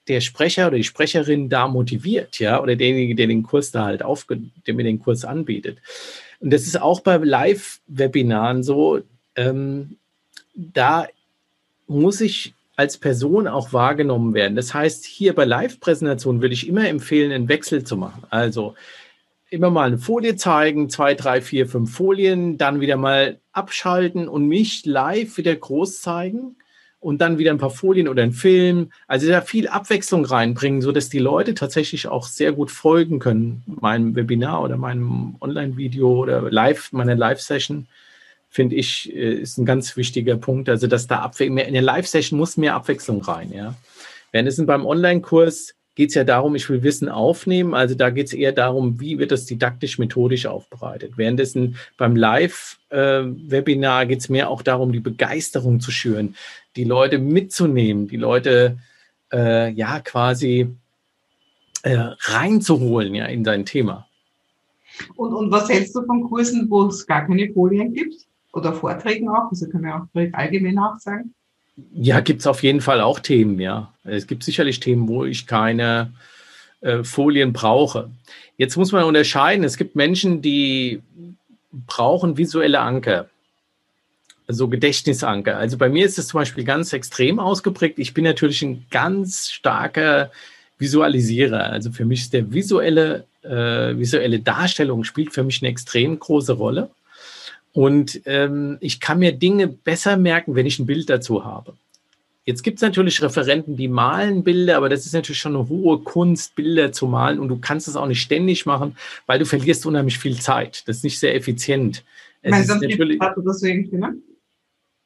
der 0.07 0.21
Sprecher 0.21 0.67
oder 0.67 0.77
die 0.77 0.83
Sprecherin 0.83 1.49
da 1.49 1.67
motiviert, 1.67 2.39
ja, 2.39 2.61
oder 2.61 2.75
derjenige, 2.75 3.15
der 3.15 3.27
den 3.27 3.43
Kurs 3.43 3.71
da 3.71 3.85
halt 3.85 4.01
auf, 4.01 4.25
der 4.65 4.73
mir 4.73 4.83
den 4.83 4.99
Kurs 4.99 5.23
anbietet. 5.23 5.77
Und 6.39 6.51
das 6.51 6.63
ist 6.63 6.81
auch 6.81 7.01
bei 7.01 7.17
Live-Webinaren 7.17 8.63
so, 8.63 9.01
ähm, 9.35 9.97
da 10.55 11.07
muss 11.87 12.21
ich 12.21 12.53
als 12.75 12.97
Person 12.97 13.47
auch 13.47 13.73
wahrgenommen 13.73 14.33
werden. 14.33 14.55
Das 14.55 14.73
heißt, 14.73 15.05
hier 15.05 15.35
bei 15.35 15.43
Live-Präsentationen 15.43 16.41
würde 16.41 16.53
ich 16.53 16.67
immer 16.67 16.87
empfehlen, 16.87 17.31
einen 17.31 17.49
Wechsel 17.49 17.83
zu 17.83 17.97
machen. 17.97 18.23
Also 18.29 18.75
immer 19.49 19.69
mal 19.69 19.87
eine 19.87 19.97
Folie 19.97 20.35
zeigen, 20.35 20.89
zwei, 20.89 21.13
drei, 21.13 21.41
vier, 21.41 21.67
fünf 21.67 21.95
Folien, 21.95 22.57
dann 22.57 22.81
wieder 22.81 22.97
mal 22.97 23.39
abschalten 23.51 24.27
und 24.27 24.47
mich 24.47 24.85
live 24.85 25.37
wieder 25.37 25.55
groß 25.55 26.01
zeigen 26.01 26.55
und 26.99 27.21
dann 27.21 27.37
wieder 27.37 27.51
ein 27.51 27.57
paar 27.57 27.69
Folien 27.69 28.07
oder 28.07 28.23
einen 28.23 28.33
Film. 28.33 28.91
Also 29.07 29.27
da 29.27 29.41
viel 29.41 29.67
Abwechslung 29.67 30.25
reinbringen, 30.25 30.81
sodass 30.81 31.09
die 31.09 31.19
Leute 31.19 31.53
tatsächlich 31.53 32.07
auch 32.07 32.27
sehr 32.27 32.51
gut 32.51 32.71
folgen 32.71 33.19
können. 33.19 33.63
Meinem 33.65 34.15
Webinar 34.15 34.61
oder 34.61 34.77
meinem 34.77 35.35
Online-Video 35.39 36.19
oder 36.19 36.51
live, 36.51 36.91
meiner 36.91 37.15
Live-Session, 37.15 37.87
finde 38.49 38.75
ich, 38.75 39.13
äh, 39.15 39.33
ist 39.33 39.57
ein 39.57 39.65
ganz 39.65 39.95
wichtiger 39.95 40.35
Punkt. 40.35 40.69
Also, 40.69 40.87
dass 40.87 41.07
da 41.07 41.19
Abwechslung, 41.19 41.57
in 41.57 41.73
der 41.73 41.81
Live-Session 41.81 42.37
muss 42.37 42.57
mehr 42.57 42.75
Abwechslung 42.75 43.21
rein, 43.21 43.51
ja. 43.53 43.75
Während 44.31 44.47
es 44.47 44.63
beim 44.63 44.85
Online-Kurs 44.85 45.73
geht 45.95 46.09
es 46.09 46.15
ja 46.15 46.23
darum, 46.23 46.55
ich 46.55 46.69
will 46.69 46.83
Wissen 46.83 47.09
aufnehmen. 47.09 47.73
Also 47.73 47.95
da 47.95 48.09
geht 48.09 48.27
es 48.27 48.33
eher 48.33 48.51
darum, 48.51 48.99
wie 48.99 49.19
wird 49.19 49.31
das 49.31 49.45
didaktisch-methodisch 49.45 50.45
aufbereitet. 50.45 51.17
Währenddessen 51.17 51.75
beim 51.97 52.15
Live-Webinar 52.15 54.05
geht 54.05 54.19
es 54.19 54.29
mehr 54.29 54.49
auch 54.49 54.61
darum, 54.61 54.93
die 54.93 55.01
Begeisterung 55.01 55.79
zu 55.79 55.91
schüren, 55.91 56.35
die 56.75 56.85
Leute 56.85 57.19
mitzunehmen, 57.19 58.07
die 58.07 58.17
Leute 58.17 58.77
äh, 59.33 59.71
ja 59.71 59.99
quasi 59.99 60.69
äh, 61.83 61.95
reinzuholen 61.95 63.15
ja, 63.15 63.25
in 63.25 63.43
dein 63.43 63.65
Thema. 63.65 64.07
Und, 65.15 65.33
und 65.33 65.51
was 65.51 65.69
hältst 65.69 65.95
du 65.95 66.05
von 66.05 66.23
Kursen, 66.23 66.69
wo 66.69 66.87
es 66.87 67.05
gar 67.05 67.25
keine 67.25 67.51
Folien 67.53 67.93
gibt? 67.93 68.15
Oder 68.53 68.73
Vorträgen 68.73 69.29
auch? 69.29 69.49
Also 69.49 69.69
kann 69.69 69.81
man 69.81 69.91
auch 69.93 70.07
allgemein 70.33 70.79
auch 70.79 70.97
sagen. 70.97 71.33
Ja, 71.93 72.19
gibt 72.19 72.41
es 72.41 72.47
auf 72.47 72.63
jeden 72.63 72.81
Fall 72.81 73.01
auch 73.01 73.19
Themen, 73.19 73.59
ja. 73.59 73.93
Es 74.03 74.27
gibt 74.27 74.43
sicherlich 74.43 74.79
Themen, 74.79 75.07
wo 75.07 75.25
ich 75.25 75.47
keine 75.47 76.13
äh, 76.81 77.03
Folien 77.03 77.53
brauche. 77.53 78.09
Jetzt 78.57 78.77
muss 78.77 78.91
man 78.91 79.03
unterscheiden. 79.03 79.63
Es 79.63 79.77
gibt 79.77 79.95
Menschen, 79.95 80.41
die 80.41 81.01
brauchen 81.71 82.37
visuelle 82.37 82.79
Anker, 82.79 83.29
also 84.47 84.67
Gedächtnisanker. 84.67 85.57
Also 85.57 85.77
bei 85.77 85.89
mir 85.89 86.05
ist 86.05 86.17
es 86.17 86.27
zum 86.27 86.39
Beispiel 86.39 86.63
ganz 86.63 86.93
extrem 86.93 87.39
ausgeprägt. 87.39 87.99
Ich 87.99 88.13
bin 88.13 88.23
natürlich 88.23 88.61
ein 88.61 88.85
ganz 88.89 89.49
starker 89.49 90.31
Visualisierer. 90.77 91.65
Also 91.65 91.91
für 91.91 92.05
mich 92.05 92.21
ist 92.21 92.33
der 92.33 92.51
visuelle, 92.51 93.25
äh, 93.43 93.97
visuelle 93.97 94.39
Darstellung 94.39 95.03
spielt 95.03 95.33
für 95.33 95.43
mich 95.43 95.61
eine 95.61 95.69
extrem 95.69 96.17
große 96.17 96.53
Rolle. 96.53 96.89
Und 97.79 98.23
ähm, 98.25 98.75
ich 98.81 98.99
kann 98.99 99.19
mir 99.19 99.31
Dinge 99.31 99.69
besser 99.69 100.17
merken, 100.17 100.53
wenn 100.53 100.65
ich 100.65 100.79
ein 100.79 100.85
Bild 100.85 101.09
dazu 101.09 101.45
habe. 101.45 101.77
Jetzt 102.43 102.61
gibt 102.61 102.79
es 102.79 102.81
natürlich 102.81 103.21
Referenten, 103.21 103.77
die 103.77 103.87
malen 103.87 104.43
Bilder, 104.43 104.75
aber 104.75 104.89
das 104.89 105.05
ist 105.05 105.13
natürlich 105.13 105.39
schon 105.39 105.55
eine 105.55 105.69
hohe 105.69 105.99
Kunst, 105.99 106.55
Bilder 106.55 106.91
zu 106.91 107.07
malen. 107.07 107.39
Und 107.39 107.47
du 107.47 107.57
kannst 107.57 107.87
es 107.87 107.95
auch 107.95 108.07
nicht 108.07 108.21
ständig 108.21 108.65
machen, 108.65 108.97
weil 109.27 109.39
du 109.39 109.45
verlierst 109.45 109.85
unheimlich 109.85 110.19
viel 110.19 110.37
Zeit. 110.41 110.85
Das 110.89 110.97
ist 110.97 111.03
nicht 111.05 111.19
sehr 111.19 111.33
effizient. 111.33 112.03
Es 112.41 112.51
meinst 112.51 112.69
Flipchart 112.69 113.37
oder 113.37 113.53
so 113.53 113.65
irgendwie, 113.65 113.95
ne? 113.95 114.13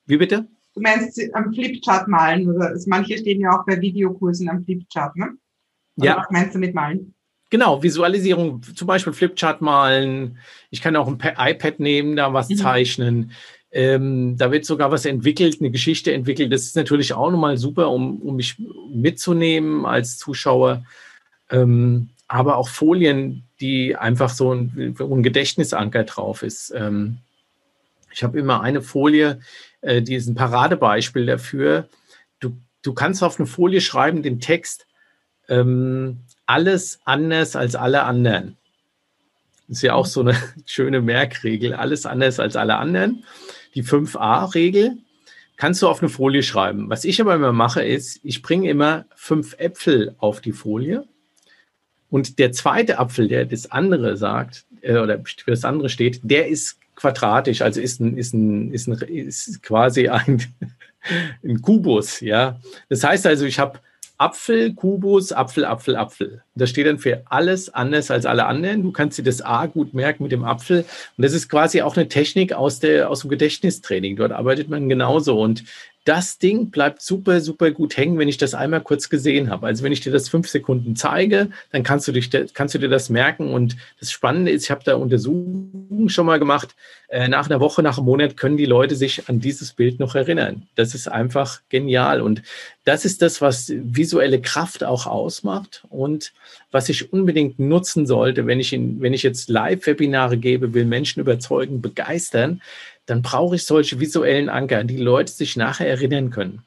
Wie 0.08 0.18
bitte? 0.18 0.48
Du 0.74 0.82
meinst 0.82 1.22
am 1.34 1.54
Flipchart 1.54 2.08
malen 2.08 2.50
oder 2.50 2.76
manche 2.88 3.20
stehen 3.20 3.42
ja 3.42 3.52
auch 3.52 3.68
bei 3.68 3.80
Videokursen 3.80 4.50
am 4.50 4.64
Flipchart, 4.64 5.16
ne? 5.16 5.38
Oder 5.98 6.08
ja. 6.08 6.18
Was 6.18 6.32
meinst 6.32 6.56
du 6.56 6.60
mit 6.60 6.74
malen? 6.74 7.14
Genau, 7.54 7.84
Visualisierung, 7.84 8.64
zum 8.64 8.88
Beispiel 8.88 9.14
Flipchart 9.14 9.62
malen. 9.62 10.40
Ich 10.72 10.82
kann 10.82 10.96
auch 10.96 11.08
ein 11.08 11.20
iPad 11.22 11.80
nehmen, 11.80 12.16
da 12.16 12.34
was 12.34 12.50
mhm. 12.50 12.56
zeichnen. 12.56 13.32
Ähm, 13.72 14.38
da 14.40 14.52
wird 14.52 14.66
sogar 14.66 14.90
was 14.90 15.06
entwickelt, 15.06 15.58
eine 15.60 15.70
Geschichte 15.70 16.12
entwickelt. 16.12 16.52
Das 16.52 16.64
ist 16.64 16.76
natürlich 16.76 17.14
auch 17.14 17.30
nochmal 17.30 17.60
super, 17.60 17.92
um, 17.92 18.20
um 18.24 18.38
mich 18.38 18.56
mitzunehmen 18.92 19.86
als 19.86 20.18
Zuschauer. 20.18 20.84
Ähm, 21.52 22.10
aber 22.28 22.58
auch 22.58 22.70
Folien, 22.70 23.44
die 23.62 23.96
einfach 23.96 24.32
so 24.32 24.52
ein, 24.52 24.96
ein 25.00 25.22
Gedächtnisanker 25.22 26.06
drauf 26.06 26.42
ist. 26.42 26.74
Ähm, 26.76 27.20
ich 28.12 28.24
habe 28.24 28.40
immer 28.40 28.62
eine 28.62 28.82
Folie, 28.82 29.42
äh, 29.82 30.02
die 30.02 30.16
ist 30.16 30.26
ein 30.26 30.34
Paradebeispiel 30.34 31.28
dafür. 31.28 31.88
Du, 32.40 32.58
du 32.82 32.94
kannst 32.94 33.22
auf 33.22 33.40
eine 33.40 33.46
Folie 33.46 33.80
schreiben, 33.80 34.24
den 34.24 34.40
Text, 34.40 34.88
ähm, 35.50 36.22
alles 36.46 37.00
anders 37.06 37.56
als 37.56 37.76
alle 37.76 38.04
anderen. 38.04 38.58
Das 39.68 39.78
ist 39.78 39.84
ja 39.84 39.94
auch 39.94 40.06
so 40.06 40.22
eine 40.22 40.36
schöne 40.66 41.02
Merkregel. 41.02 41.74
Alles 41.74 42.06
anders 42.06 42.40
als 42.40 42.56
alle 42.56 42.76
anderen. 42.76 43.24
Die 43.76 43.84
5a-Regel 43.84 44.98
kannst 45.58 45.82
du 45.82 45.88
auf 45.88 46.02
eine 46.02 46.10
Folie 46.10 46.44
schreiben. 46.44 46.90
Was 46.90 47.06
ich 47.06 47.22
aber 47.22 47.36
immer 47.36 47.54
mache, 47.54 47.84
ist, 47.84 48.20
ich 48.24 48.42
bringe 48.42 48.70
immer 48.70 49.06
fünf 49.16 49.56
Äpfel 49.58 50.16
auf 50.18 50.42
die 50.42 50.52
Folie. 50.52 51.06
Und 52.10 52.38
der 52.38 52.52
zweite 52.52 53.00
Apfel, 53.00 53.28
der 53.28 53.46
das 53.46 53.72
andere 53.72 54.18
sagt, 54.18 54.66
äh, 54.82 54.98
oder 54.98 55.20
für 55.26 55.52
das 55.52 55.66
andere 55.66 55.90
steht, 55.90 56.20
der 56.24 56.48
ist 56.48 56.78
quadratisch, 56.96 57.62
also 57.62 57.82
ist, 57.82 58.00
ein, 58.00 58.18
ist, 58.18 58.34
ein, 58.34 58.72
ist, 58.72 58.88
ein, 58.88 58.94
ist 58.94 59.64
quasi 59.64 60.10
ein, 60.10 60.44
ein 61.44 61.62
Kubus. 61.62 62.20
Ja? 62.20 62.60
Das 62.90 63.04
heißt 63.04 63.26
also, 63.26 63.46
ich 63.46 63.58
habe 63.58 63.80
Apfel, 64.24 64.74
Kubus, 64.74 65.32
Apfel, 65.34 65.66
Apfel, 65.66 65.96
Apfel. 65.98 66.44
Das 66.56 66.70
steht 66.70 66.86
dann 66.86 67.00
für 67.00 67.24
alles 67.26 67.74
anders 67.74 68.12
als 68.12 68.26
alle 68.26 68.46
anderen. 68.46 68.84
Du 68.84 68.92
kannst 68.92 69.18
dir 69.18 69.24
das 69.24 69.42
A 69.42 69.66
gut 69.66 69.94
merken 69.94 70.24
mit 70.24 70.32
dem 70.32 70.44
Apfel. 70.44 70.86
Und 71.18 71.24
das 71.24 71.34
ist 71.34 71.50
quasi 71.50 71.82
auch 71.82 71.98
eine 71.98 72.08
Technik 72.08 72.54
aus, 72.54 72.80
der, 72.80 73.10
aus 73.10 73.22
dem 73.22 73.30
Gedächtnistraining. 73.30 74.16
Dort 74.16 74.32
arbeitet 74.32 74.70
man 74.70 74.88
genauso. 74.88 75.40
Und 75.42 75.64
das 76.06 76.38
Ding 76.38 76.70
bleibt 76.70 77.02
super, 77.02 77.40
super 77.40 77.72
gut 77.72 77.96
hängen, 77.96 78.18
wenn 78.20 78.28
ich 78.28 78.38
das 78.38 78.54
einmal 78.54 78.82
kurz 78.82 79.10
gesehen 79.10 79.50
habe. 79.50 79.68
Also 79.68 79.84
wenn 79.84 79.94
ich 79.94 80.02
dir 80.02 80.12
das 80.12 80.28
fünf 80.28 80.50
Sekunden 80.50 80.98
zeige, 80.98 81.50
dann 81.72 81.84
kannst 81.84 82.08
du, 82.08 82.12
dich, 82.12 82.30
kannst 82.54 82.76
du 82.76 82.80
dir 82.80 82.90
das 82.90 83.10
merken. 83.10 83.54
Und 83.54 83.78
das 84.00 84.12
Spannende 84.12 84.52
ist, 84.52 84.64
ich 84.64 84.72
habe 84.72 84.84
da 84.84 84.96
Untersuchungen 84.96 86.10
schon 86.10 86.26
mal 86.26 86.40
gemacht. 86.40 86.76
Äh, 87.08 87.30
nach 87.30 87.50
einer 87.50 87.62
Woche, 87.62 87.82
nach 87.82 87.98
einem 87.98 88.06
Monat 88.06 88.36
können 88.36 88.58
die 88.58 88.66
Leute 88.66 88.96
sich 88.96 89.30
an 89.30 89.40
dieses 89.40 89.74
Bild 89.74 90.00
noch 90.00 90.16
erinnern. 90.16 90.68
Das 90.76 90.94
ist 90.94 91.08
einfach 91.08 91.62
genial. 91.70 92.22
Und 92.22 92.42
das 92.84 93.06
ist 93.06 93.22
das, 93.22 93.42
was 93.42 93.72
visuelle 93.74 94.42
Kraft 94.42 94.84
auch 94.84 95.08
ausmacht 95.08 95.86
und 95.90 96.34
was 96.72 96.90
ich 96.90 97.14
unbedingt 97.14 97.60
nutzen 97.60 98.06
sollte, 98.06 98.46
wenn 98.48 98.60
ich, 98.60 98.74
in, 98.74 99.02
wenn 99.02 99.14
ich 99.14 99.24
jetzt 99.24 99.50
Live-Webinare 99.50 100.38
gebe, 100.38 100.74
will 100.74 100.86
Menschen 100.86 101.20
überzeugen, 101.20 101.82
begeistern 101.82 102.62
dann 103.06 103.22
brauche 103.22 103.56
ich 103.56 103.66
solche 103.66 104.00
visuellen 104.00 104.50
Anker, 104.50 104.80
an 104.80 104.88
die 104.88 104.98
Leute 104.98 105.32
sich 105.32 105.58
nachher 105.58 105.88
erinnern 105.88 106.30
können. 106.30 106.64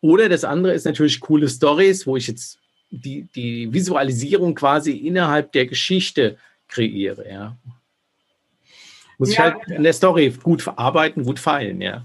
Oder 0.00 0.28
das 0.28 0.44
andere 0.44 0.72
ist 0.72 0.86
natürlich 0.86 1.20
coole 1.20 1.48
Stories, 1.48 2.06
wo 2.06 2.16
ich 2.16 2.28
jetzt 2.28 2.58
die, 2.90 3.26
die 3.34 3.72
Visualisierung 3.72 4.54
quasi 4.54 4.92
innerhalb 4.92 5.52
der 5.52 5.66
Geschichte 5.66 6.38
kreiere. 6.68 7.28
Ja. 7.28 7.56
Muss 9.18 9.30
ja. 9.30 9.32
ich 9.32 9.38
halt 9.38 9.68
in 9.68 9.82
der 9.82 9.92
Story 9.92 10.34
gut 10.42 10.62
verarbeiten, 10.62 11.24
gut 11.24 11.38
feilen, 11.38 11.80
ja. 11.80 12.04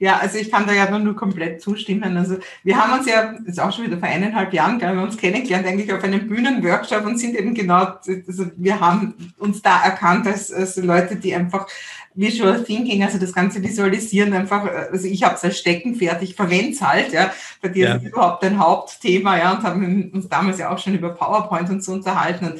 Ja, 0.00 0.18
also 0.18 0.38
ich 0.38 0.50
kann 0.50 0.66
da 0.66 0.72
ja 0.72 0.96
nur 0.96 1.16
komplett 1.16 1.60
zustimmen. 1.60 2.16
Also 2.16 2.36
wir 2.62 2.76
haben 2.76 2.98
uns 2.98 3.08
ja, 3.08 3.32
das 3.32 3.48
ist 3.48 3.60
auch 3.60 3.72
schon 3.72 3.86
wieder 3.86 3.98
vor 3.98 4.08
eineinhalb 4.08 4.52
Jahren, 4.52 4.80
wir 4.80 4.88
haben 4.88 5.02
uns 5.02 5.16
kennengelernt 5.16 5.66
eigentlich 5.66 5.92
auf 5.92 6.04
einem 6.04 6.28
Bühnenworkshop 6.28 7.04
und 7.04 7.18
sind 7.18 7.34
eben 7.36 7.52
genau, 7.52 7.94
also 8.06 8.46
wir 8.56 8.78
haben 8.78 9.32
uns 9.38 9.60
da 9.60 9.82
erkannt 9.82 10.26
als, 10.28 10.52
als 10.52 10.76
Leute, 10.76 11.16
die 11.16 11.34
einfach 11.34 11.66
Visual 12.14 12.62
Thinking, 12.64 13.02
also 13.04 13.18
das 13.18 13.32
ganze 13.32 13.62
Visualisieren 13.62 14.32
einfach, 14.32 14.64
also 14.90 15.06
ich 15.06 15.22
habe 15.22 15.36
es 15.36 15.44
als 15.44 15.58
Steckenpferd, 15.58 16.22
ich 16.22 16.34
verwende 16.34 16.72
es 16.72 16.82
halt, 16.82 17.12
ja. 17.12 17.32
Bei 17.62 17.68
dir 17.68 17.88
ja. 17.88 17.94
ist 17.94 18.02
es 18.02 18.08
überhaupt 18.08 18.44
ein 18.44 18.58
Hauptthema, 18.58 19.38
ja, 19.38 19.52
und 19.52 19.62
haben 19.62 20.10
uns 20.12 20.28
damals 20.28 20.58
ja 20.58 20.70
auch 20.70 20.78
schon 20.78 20.94
über 20.94 21.10
PowerPoint 21.10 21.70
und 21.70 21.82
so 21.82 21.92
unterhalten. 21.92 22.46
Und 22.46 22.58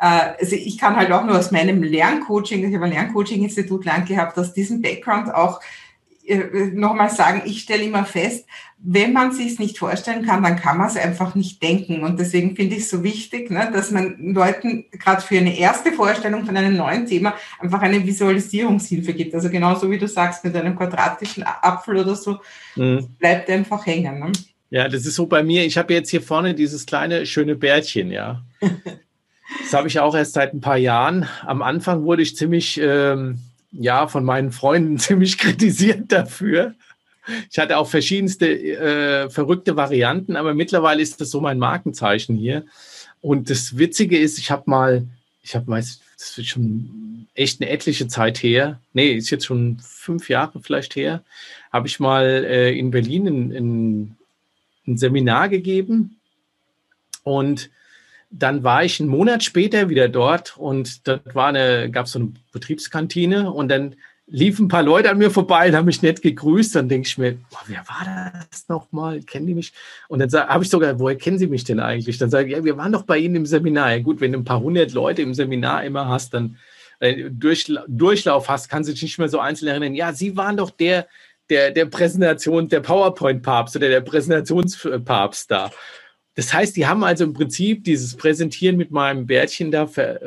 äh, 0.00 0.34
also 0.38 0.54
ich 0.54 0.78
kann 0.78 0.94
halt 0.94 1.10
auch 1.10 1.24
nur 1.24 1.36
aus 1.36 1.50
meinem 1.50 1.82
Lerncoaching, 1.82 2.68
ich 2.68 2.74
habe 2.74 2.84
ein 2.84 2.92
Lerncoaching-Institut 2.92 3.84
lang 3.84 4.04
gehabt, 4.04 4.38
aus 4.38 4.52
diesem 4.52 4.82
Background 4.82 5.34
auch 5.34 5.60
nochmal 6.72 7.10
sagen, 7.10 7.42
ich 7.44 7.62
stelle 7.62 7.82
immer 7.82 8.04
fest, 8.04 8.46
wenn 8.84 9.12
man 9.12 9.32
sich 9.32 9.52
es 9.52 9.58
nicht 9.58 9.78
vorstellen 9.78 10.24
kann, 10.24 10.42
dann 10.42 10.56
kann 10.56 10.78
man 10.78 10.88
es 10.88 10.96
einfach 10.96 11.34
nicht 11.34 11.62
denken. 11.62 12.02
Und 12.02 12.18
deswegen 12.18 12.56
finde 12.56 12.76
ich 12.76 12.82
es 12.82 12.90
so 12.90 13.04
wichtig, 13.04 13.50
ne, 13.50 13.70
dass 13.72 13.90
man 13.90 14.32
Leuten 14.32 14.86
gerade 14.90 15.22
für 15.22 15.38
eine 15.38 15.56
erste 15.56 15.92
Vorstellung 15.92 16.44
von 16.44 16.56
einem 16.56 16.76
neuen 16.76 17.06
Thema 17.06 17.34
einfach 17.60 17.80
eine 17.82 18.04
Visualisierungshilfe 18.04 19.14
gibt. 19.14 19.34
Also 19.34 19.50
genauso 19.50 19.90
wie 19.90 19.98
du 19.98 20.08
sagst, 20.08 20.44
mit 20.44 20.56
einem 20.56 20.76
quadratischen 20.76 21.44
Apfel 21.44 21.98
oder 21.98 22.16
so, 22.16 22.38
mhm. 22.74 23.08
bleibt 23.18 23.48
einfach 23.50 23.86
hängen. 23.86 24.18
Ne? 24.18 24.32
Ja, 24.70 24.88
das 24.88 25.06
ist 25.06 25.14
so 25.14 25.26
bei 25.26 25.42
mir. 25.42 25.64
Ich 25.64 25.78
habe 25.78 25.94
jetzt 25.94 26.10
hier 26.10 26.22
vorne 26.22 26.54
dieses 26.54 26.86
kleine 26.86 27.26
schöne 27.26 27.56
Bärtchen, 27.56 28.10
ja. 28.10 28.42
Das 29.60 29.74
habe 29.74 29.86
ich 29.86 30.00
auch 30.00 30.14
erst 30.14 30.32
seit 30.32 30.54
ein 30.54 30.62
paar 30.62 30.78
Jahren. 30.78 31.28
Am 31.44 31.60
Anfang 31.60 32.04
wurde 32.04 32.22
ich 32.22 32.36
ziemlich 32.36 32.80
ähm, 32.82 33.38
ja, 33.72 34.06
von 34.06 34.24
meinen 34.24 34.52
Freunden 34.52 34.98
ziemlich 34.98 35.38
kritisiert 35.38 36.12
dafür. 36.12 36.74
Ich 37.50 37.58
hatte 37.58 37.78
auch 37.78 37.88
verschiedenste 37.88 38.46
äh, 38.48 39.30
verrückte 39.30 39.76
Varianten, 39.76 40.36
aber 40.36 40.54
mittlerweile 40.54 41.02
ist 41.02 41.20
das 41.20 41.30
so 41.30 41.40
mein 41.40 41.58
Markenzeichen 41.58 42.36
hier. 42.36 42.64
Und 43.20 43.48
das 43.48 43.78
Witzige 43.78 44.18
ist, 44.18 44.38
ich 44.38 44.50
habe 44.50 44.64
mal, 44.66 45.06
ich 45.42 45.54
habe 45.54 45.70
meist, 45.70 46.02
das 46.18 46.36
wird 46.36 46.48
schon 46.48 47.28
echt 47.34 47.60
eine 47.60 47.70
etliche 47.70 48.08
Zeit 48.08 48.42
her, 48.42 48.80
nee, 48.92 49.12
ist 49.12 49.30
jetzt 49.30 49.46
schon 49.46 49.78
fünf 49.80 50.28
Jahre 50.28 50.60
vielleicht 50.60 50.96
her, 50.96 51.22
habe 51.72 51.86
ich 51.86 52.00
mal 52.00 52.24
äh, 52.24 52.76
in 52.76 52.90
Berlin 52.90 53.26
ein, 53.26 53.52
ein, 53.52 54.16
ein 54.86 54.98
Seminar 54.98 55.48
gegeben 55.48 56.18
und 57.22 57.70
dann 58.32 58.64
war 58.64 58.82
ich 58.82 58.98
einen 58.98 59.10
Monat 59.10 59.44
später 59.44 59.88
wieder 59.88 60.08
dort 60.08 60.56
und 60.56 61.06
dort 61.06 61.34
war 61.34 61.48
eine, 61.48 61.90
gab 61.90 62.06
es 62.06 62.12
so 62.12 62.18
eine 62.18 62.32
Betriebskantine 62.52 63.52
und 63.52 63.68
dann 63.68 63.94
liefen 64.26 64.66
ein 64.66 64.68
paar 64.68 64.82
Leute 64.82 65.10
an 65.10 65.18
mir 65.18 65.30
vorbei 65.30 65.68
und 65.68 65.76
haben 65.76 65.84
mich 65.84 66.00
nett 66.00 66.22
gegrüßt. 66.22 66.74
Dann 66.74 66.88
denke 66.88 67.06
ich 67.06 67.18
mir, 67.18 67.36
oh, 67.52 67.58
wer 67.66 67.80
war 67.86 68.32
das 68.50 68.68
nochmal? 68.68 69.20
Kennen 69.20 69.46
die 69.46 69.54
mich? 69.54 69.72
Und 70.08 70.20
dann 70.20 70.48
habe 70.48 70.64
ich 70.64 70.70
sogar, 70.70 70.98
woher 70.98 71.16
kennen 71.16 71.38
Sie 71.38 71.48
mich 71.48 71.64
denn 71.64 71.80
eigentlich? 71.80 72.16
Dann 72.16 72.30
sage 72.30 72.48
ich, 72.48 72.52
ja, 72.54 72.64
wir 72.64 72.78
waren 72.78 72.92
doch 72.92 73.02
bei 73.02 73.18
Ihnen 73.18 73.36
im 73.36 73.46
Seminar. 73.46 73.92
Ja 73.92 73.98
gut, 73.98 74.20
wenn 74.20 74.32
du 74.32 74.38
ein 74.38 74.44
paar 74.44 74.60
hundert 74.60 74.92
Leute 74.92 75.20
im 75.22 75.34
Seminar 75.34 75.84
immer 75.84 76.08
hast, 76.08 76.32
dann 76.32 76.56
äh, 77.00 77.30
durch, 77.30 77.70
Durchlauf 77.86 78.48
hast, 78.48 78.70
kannst 78.70 78.88
du 78.88 78.94
dich 78.94 79.02
nicht 79.02 79.18
mehr 79.18 79.28
so 79.28 79.38
einzeln 79.38 79.68
erinnern. 79.68 79.94
Ja, 79.94 80.14
Sie 80.14 80.36
waren 80.36 80.56
doch 80.56 80.70
der, 80.70 81.08
der, 81.50 81.70
der 81.70 81.86
Präsentation, 81.86 82.68
der 82.68 82.80
PowerPoint-Papst 82.80 83.76
oder 83.76 83.88
der 83.88 84.00
Präsentationspapst 84.00 85.50
da. 85.50 85.70
Das 86.34 86.52
heißt, 86.52 86.76
die 86.76 86.86
haben 86.86 87.04
also 87.04 87.24
im 87.24 87.34
Prinzip 87.34 87.84
dieses 87.84 88.16
Präsentieren 88.16 88.76
mit 88.76 88.90
meinem 88.90 89.26
Bärtchen 89.26 89.70
da 89.70 89.86
ver, 89.86 90.20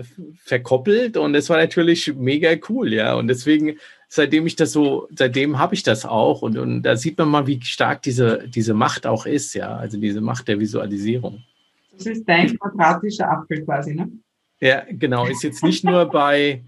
verkoppelt 0.43 1.17
und 1.17 1.33
das 1.33 1.49
war 1.49 1.57
natürlich 1.57 2.13
mega 2.15 2.51
cool, 2.69 2.93
ja. 2.93 3.15
Und 3.15 3.27
deswegen, 3.27 3.77
seitdem 4.07 4.45
ich 4.45 4.55
das 4.55 4.71
so, 4.71 5.07
seitdem 5.15 5.57
habe 5.57 5.73
ich 5.73 5.81
das 5.81 6.05
auch 6.05 6.43
und, 6.43 6.57
und 6.57 6.83
da 6.83 6.95
sieht 6.95 7.17
man 7.17 7.29
mal, 7.29 7.47
wie 7.47 7.59
stark 7.63 8.03
diese, 8.03 8.47
diese 8.47 8.75
Macht 8.75 9.07
auch 9.07 9.25
ist, 9.25 9.55
ja. 9.55 9.75
Also 9.75 9.99
diese 9.99 10.21
Macht 10.21 10.47
der 10.47 10.59
Visualisierung. 10.59 11.43
Das 11.97 12.05
ist 12.05 12.27
dein 12.27 12.55
quadratischer 12.57 13.31
Apfel 13.31 13.63
quasi, 13.63 13.95
ne? 13.95 14.11
Ja, 14.59 14.83
genau. 14.89 15.25
Ist 15.25 15.43
jetzt 15.43 15.63
nicht 15.63 15.83
nur 15.83 16.05
bei, 16.05 16.63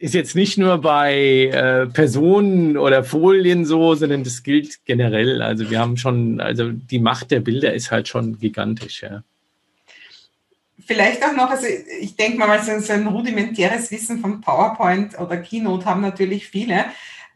ist 0.00 0.14
jetzt 0.14 0.34
nicht 0.34 0.56
nur 0.56 0.78
bei 0.78 1.50
äh, 1.52 1.86
Personen 1.86 2.78
oder 2.78 3.04
Folien 3.04 3.66
so, 3.66 3.94
sondern 3.94 4.24
das 4.24 4.42
gilt 4.42 4.86
generell. 4.86 5.42
Also 5.42 5.70
wir 5.70 5.78
haben 5.78 5.98
schon, 5.98 6.40
also 6.40 6.70
die 6.72 6.98
Macht 6.98 7.30
der 7.30 7.40
Bilder 7.40 7.74
ist 7.74 7.90
halt 7.90 8.08
schon 8.08 8.38
gigantisch, 8.38 9.02
ja. 9.02 9.22
Vielleicht 10.86 11.22
auch 11.22 11.34
noch, 11.34 11.50
also 11.50 11.66
ich 12.00 12.16
denke 12.16 12.38
mal, 12.38 12.60
so 12.62 12.92
ein 12.92 13.06
rudimentäres 13.06 13.90
Wissen 13.90 14.20
von 14.20 14.40
PowerPoint 14.40 15.18
oder 15.20 15.36
Keynote 15.36 15.84
haben 15.84 16.00
natürlich 16.00 16.48
viele. 16.48 16.86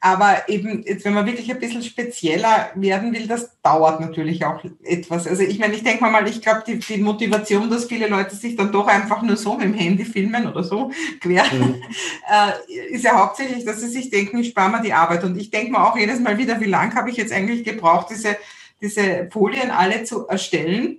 Aber 0.05 0.51
eben, 0.51 0.83
jetzt, 0.83 1.07
wenn 1.07 1.15
man 1.15 1.25
wirklich 1.25 1.51
ein 1.51 1.59
bisschen 1.59 1.83
spezieller 1.83 2.71
werden 2.75 3.15
will, 3.15 3.27
das 3.27 3.59
dauert 3.63 4.03
natürlich 4.03 4.45
auch 4.45 4.63
etwas. 4.83 5.27
Also 5.27 5.45
ich 5.45 5.59
meine, 5.59 5.73
ich 5.73 5.83
denke 5.83 6.05
mal, 6.05 6.29
ich 6.29 6.43
glaube, 6.43 6.63
die, 6.67 6.79
die, 6.79 6.99
Motivation, 6.99 7.71
dass 7.71 7.87
viele 7.87 8.09
Leute 8.09 8.37
sich 8.37 8.55
dann 8.55 8.71
doch 8.71 8.87
einfach 8.87 9.23
nur 9.23 9.39
so 9.39 9.55
mit 9.55 9.63
dem 9.63 9.73
Handy 9.73 10.05
filmen 10.05 10.47
oder 10.47 10.63
so 10.63 10.91
quer, 11.23 11.45
mhm. 11.51 11.77
äh, 12.31 12.95
ist 12.95 13.05
ja 13.05 13.19
hauptsächlich, 13.19 13.65
dass 13.65 13.81
sie 13.81 13.89
sich 13.89 14.11
denken, 14.11 14.37
ich 14.41 14.49
spare 14.49 14.73
mir 14.73 14.83
die 14.83 14.93
Arbeit. 14.93 15.25
Und 15.25 15.39
ich 15.39 15.51
denke 15.51 15.73
mir 15.73 15.83
auch 15.83 15.97
jedes 15.97 16.21
Mal 16.21 16.37
wieder, 16.37 16.61
wie 16.61 16.67
lange 16.67 16.95
habe 16.97 17.09
ich 17.09 17.17
jetzt 17.17 17.33
eigentlich 17.33 17.65
gebraucht, 17.65 18.09
diese, 18.11 18.37
diese 18.83 19.31
Folien 19.33 19.71
alle 19.71 20.05
zu 20.05 20.29
erstellen. 20.29 20.99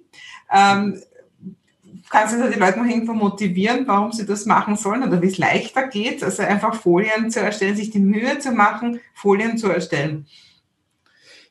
Ähm, 0.52 1.00
kannst 2.10 2.36
du 2.36 2.50
die 2.50 2.60
Leute 2.60 2.80
noch 2.80 2.88
irgendwo 2.88 3.14
motivieren, 3.14 3.88
warum 3.88 4.12
sie 4.12 4.26
das 4.26 4.46
machen 4.46 4.76
sollen 4.76 5.04
oder 5.04 5.22
wie 5.22 5.28
es 5.28 5.38
leichter 5.38 5.88
geht. 5.88 6.24
Also 6.24 6.44
einfach 6.44 6.76
Folien 6.76 7.32
zu 7.32 7.40
erstellen, 7.40 7.76
sich 7.76 7.90
die 7.90 8.00
Mühe 8.00 8.40
zu 8.40 8.52
machen, 8.52 9.00
Folien 9.14 9.58
zu 9.58 9.70
erstellen. 9.70 10.26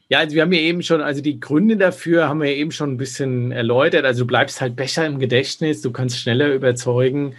Ja, 0.09 0.19
also 0.19 0.35
wir 0.35 0.43
haben 0.43 0.53
ja 0.53 0.61
eben 0.61 0.83
schon, 0.83 1.01
also 1.01 1.23
die 1.23 1.41
Gründe 1.41 1.77
dafür 1.77 2.29
haben 2.29 2.41
wir 2.41 2.51
eben 2.51 2.73
schon 2.73 2.93
ein 2.93 2.97
bisschen 2.99 3.53
erläutert. 3.53 4.05
Also 4.05 4.25
du 4.25 4.27
bleibst 4.27 4.61
halt 4.61 4.77
besser 4.77 5.07
im 5.07 5.19
Gedächtnis, 5.19 5.81
du 5.81 5.93
kannst 5.93 6.19
schneller 6.19 6.53
überzeugen, 6.53 7.35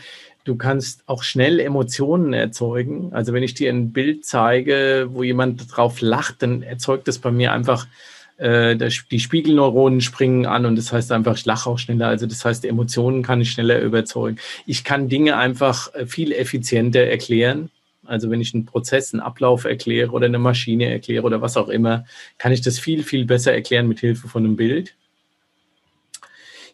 du 0.45 0.55
kannst 0.55 1.03
auch 1.05 1.23
schnell 1.23 1.59
Emotionen 1.59 2.33
erzeugen. 2.33 3.13
Also 3.13 3.33
wenn 3.33 3.43
ich 3.43 3.53
dir 3.53 3.71
ein 3.71 3.93
Bild 3.93 4.25
zeige, 4.25 5.07
wo 5.11 5.23
jemand 5.23 5.75
drauf 5.75 6.01
lacht, 6.01 6.41
dann 6.41 6.63
erzeugt 6.63 7.07
das 7.07 7.19
bei 7.19 7.31
mir 7.31 7.51
einfach 7.51 7.87
äh, 8.37 8.75
die 8.75 9.19
Spiegelneuronen 9.19 10.01
springen 10.01 10.45
an 10.45 10.65
und 10.65 10.75
das 10.75 10.91
heißt 10.91 11.11
einfach, 11.11 11.37
ich 11.37 11.45
lache 11.45 11.69
auch 11.69 11.79
schneller. 11.79 12.07
Also 12.07 12.25
das 12.25 12.43
heißt, 12.43 12.65
Emotionen 12.65 13.23
kann 13.23 13.41
ich 13.41 13.51
schneller 13.51 13.79
überzeugen. 13.79 14.37
Ich 14.65 14.83
kann 14.83 15.09
Dinge 15.09 15.37
einfach 15.37 15.93
äh, 15.93 16.05
viel 16.05 16.31
effizienter 16.31 17.01
erklären. 17.01 17.69
Also 18.05 18.29
wenn 18.29 18.41
ich 18.41 18.53
einen 18.53 18.65
Prozess, 18.65 19.13
einen 19.13 19.21
Ablauf 19.21 19.65
erkläre 19.65 20.11
oder 20.11 20.25
eine 20.25 20.39
Maschine 20.39 20.89
erkläre 20.89 21.23
oder 21.23 21.41
was 21.41 21.57
auch 21.57 21.69
immer, 21.69 22.05
kann 22.37 22.51
ich 22.51 22.61
das 22.61 22.77
viel, 22.77 23.03
viel 23.03 23.25
besser 23.25 23.53
erklären 23.53 23.87
mit 23.87 23.99
Hilfe 23.99 24.27
von 24.27 24.43
einem 24.43 24.55
Bild. 24.55 24.93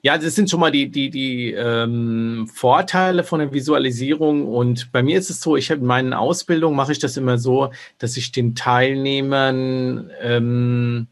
Ja, 0.03 0.17
das 0.17 0.33
sind 0.33 0.49
schon 0.49 0.59
mal 0.59 0.71
die, 0.71 0.89
die, 0.89 1.11
die 1.11 1.51
ähm, 1.51 2.49
Vorteile 2.51 3.23
von 3.23 3.39
der 3.39 3.53
Visualisierung. 3.53 4.47
Und 4.47 4.91
bei 4.91 5.03
mir 5.03 5.19
ist 5.19 5.29
es 5.29 5.41
so, 5.41 5.55
ich 5.55 5.69
habe 5.69 5.81
in 5.81 5.87
meinen 5.87 6.13
Ausbildungen 6.13 6.75
mache 6.75 6.91
ich 6.91 6.99
das 6.99 7.17
immer 7.17 7.37
so, 7.37 7.71
dass 7.99 8.17
ich 8.17 8.31
den 8.31 8.55
Teilnehmern 8.55 10.09
ähm, 10.21 11.07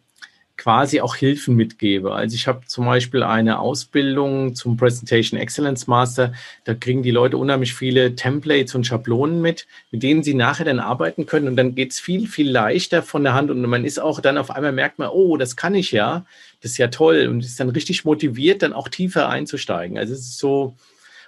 quasi 0.60 1.00
auch 1.00 1.16
Hilfen 1.16 1.56
mitgebe. 1.56 2.14
Also 2.14 2.36
ich 2.36 2.46
habe 2.46 2.66
zum 2.66 2.86
Beispiel 2.86 3.24
eine 3.24 3.60
Ausbildung 3.60 4.56
zum 4.56 4.76
Presentation 4.76 5.40
Excellence 5.40 5.88
Master. 5.88 6.34
Da 6.66 6.74
kriegen 6.74 7.02
die 7.02 7.12
Leute 7.12 7.38
unheimlich 7.38 7.74
viele 7.74 8.14
Templates 8.16 8.76
und 8.76 8.86
Schablonen 8.86 9.42
mit, 9.42 9.68
mit 9.90 10.04
denen 10.04 10.22
sie 10.22 10.34
nachher 10.34 10.66
dann 10.66 10.82
arbeiten 10.82 11.26
können. 11.26 11.48
Und 11.48 11.56
dann 11.56 11.76
geht 11.76 11.94
es 11.94 12.02
viel, 12.02 12.28
viel 12.28 12.52
leichter 12.52 13.02
von 13.02 13.24
der 13.24 13.36
Hand. 13.36 13.50
Und 13.50 13.62
man 13.62 13.86
ist 13.86 14.02
auch 14.02 14.20
dann 14.20 14.38
auf 14.38 14.52
einmal 14.52 14.74
merkt 14.74 15.00
man, 15.00 15.08
oh, 15.08 15.38
das 15.38 15.56
kann 15.56 15.76
ich 15.76 15.94
ja. 15.94 16.26
Das 16.62 16.72
ist 16.72 16.78
ja 16.78 16.90
toll. 16.90 17.28
Und 17.32 17.40
ist 17.40 17.62
dann 17.62 17.70
richtig 17.70 18.04
motiviert, 18.04 18.62
dann 18.62 18.74
auch 18.74 18.90
tiefer 18.90 19.30
einzusteigen. 19.30 19.98
Also 19.98 20.14
es 20.14 20.20
ist 20.20 20.40
so, 20.40 20.76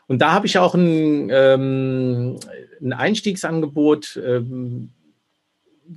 und 0.07 0.21
da 0.21 0.33
habe 0.33 0.45
ich 0.45 0.57
auch 0.57 0.75
ein, 0.75 1.29
ähm, 1.31 2.37
ein 2.81 2.91
Einstiegsangebot, 2.91 4.19
ähm, 4.21 4.89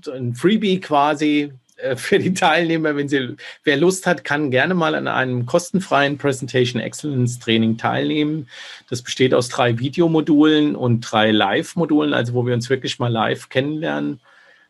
ein 0.07 0.37
Freebie 0.37 0.79
quasi, 0.79 1.53
für 1.97 2.18
die 2.18 2.35
Teilnehmer, 2.35 2.97
wenn 2.97 3.09
sie, 3.09 3.37
wer 3.64 3.77
Lust 3.77 4.07
hat, 4.07 4.25
kann 4.25 4.51
gerne 4.51 4.75
mal 4.75 4.94
an 4.94 5.09
einem 5.09 5.47
kostenfreien 5.47 6.18
Presentation 6.18 6.81
Excellence 6.81 7.38
Training 7.38 7.77
teilnehmen. 7.77 8.49
Das 8.90 9.03
besteht 9.03 9.35
aus 9.35 9.49
drei 9.49 9.79
Videomodulen 9.79 10.77
und 10.77 11.01
drei 11.01 11.31
Live-Modulen, 11.31 12.14
also 12.14 12.35
wo 12.35 12.47
wir 12.47 12.55
uns 12.55 12.70
wirklich 12.70 12.99
mal 12.99 13.12
live 13.12 13.49
kennenlernen. 13.49 14.20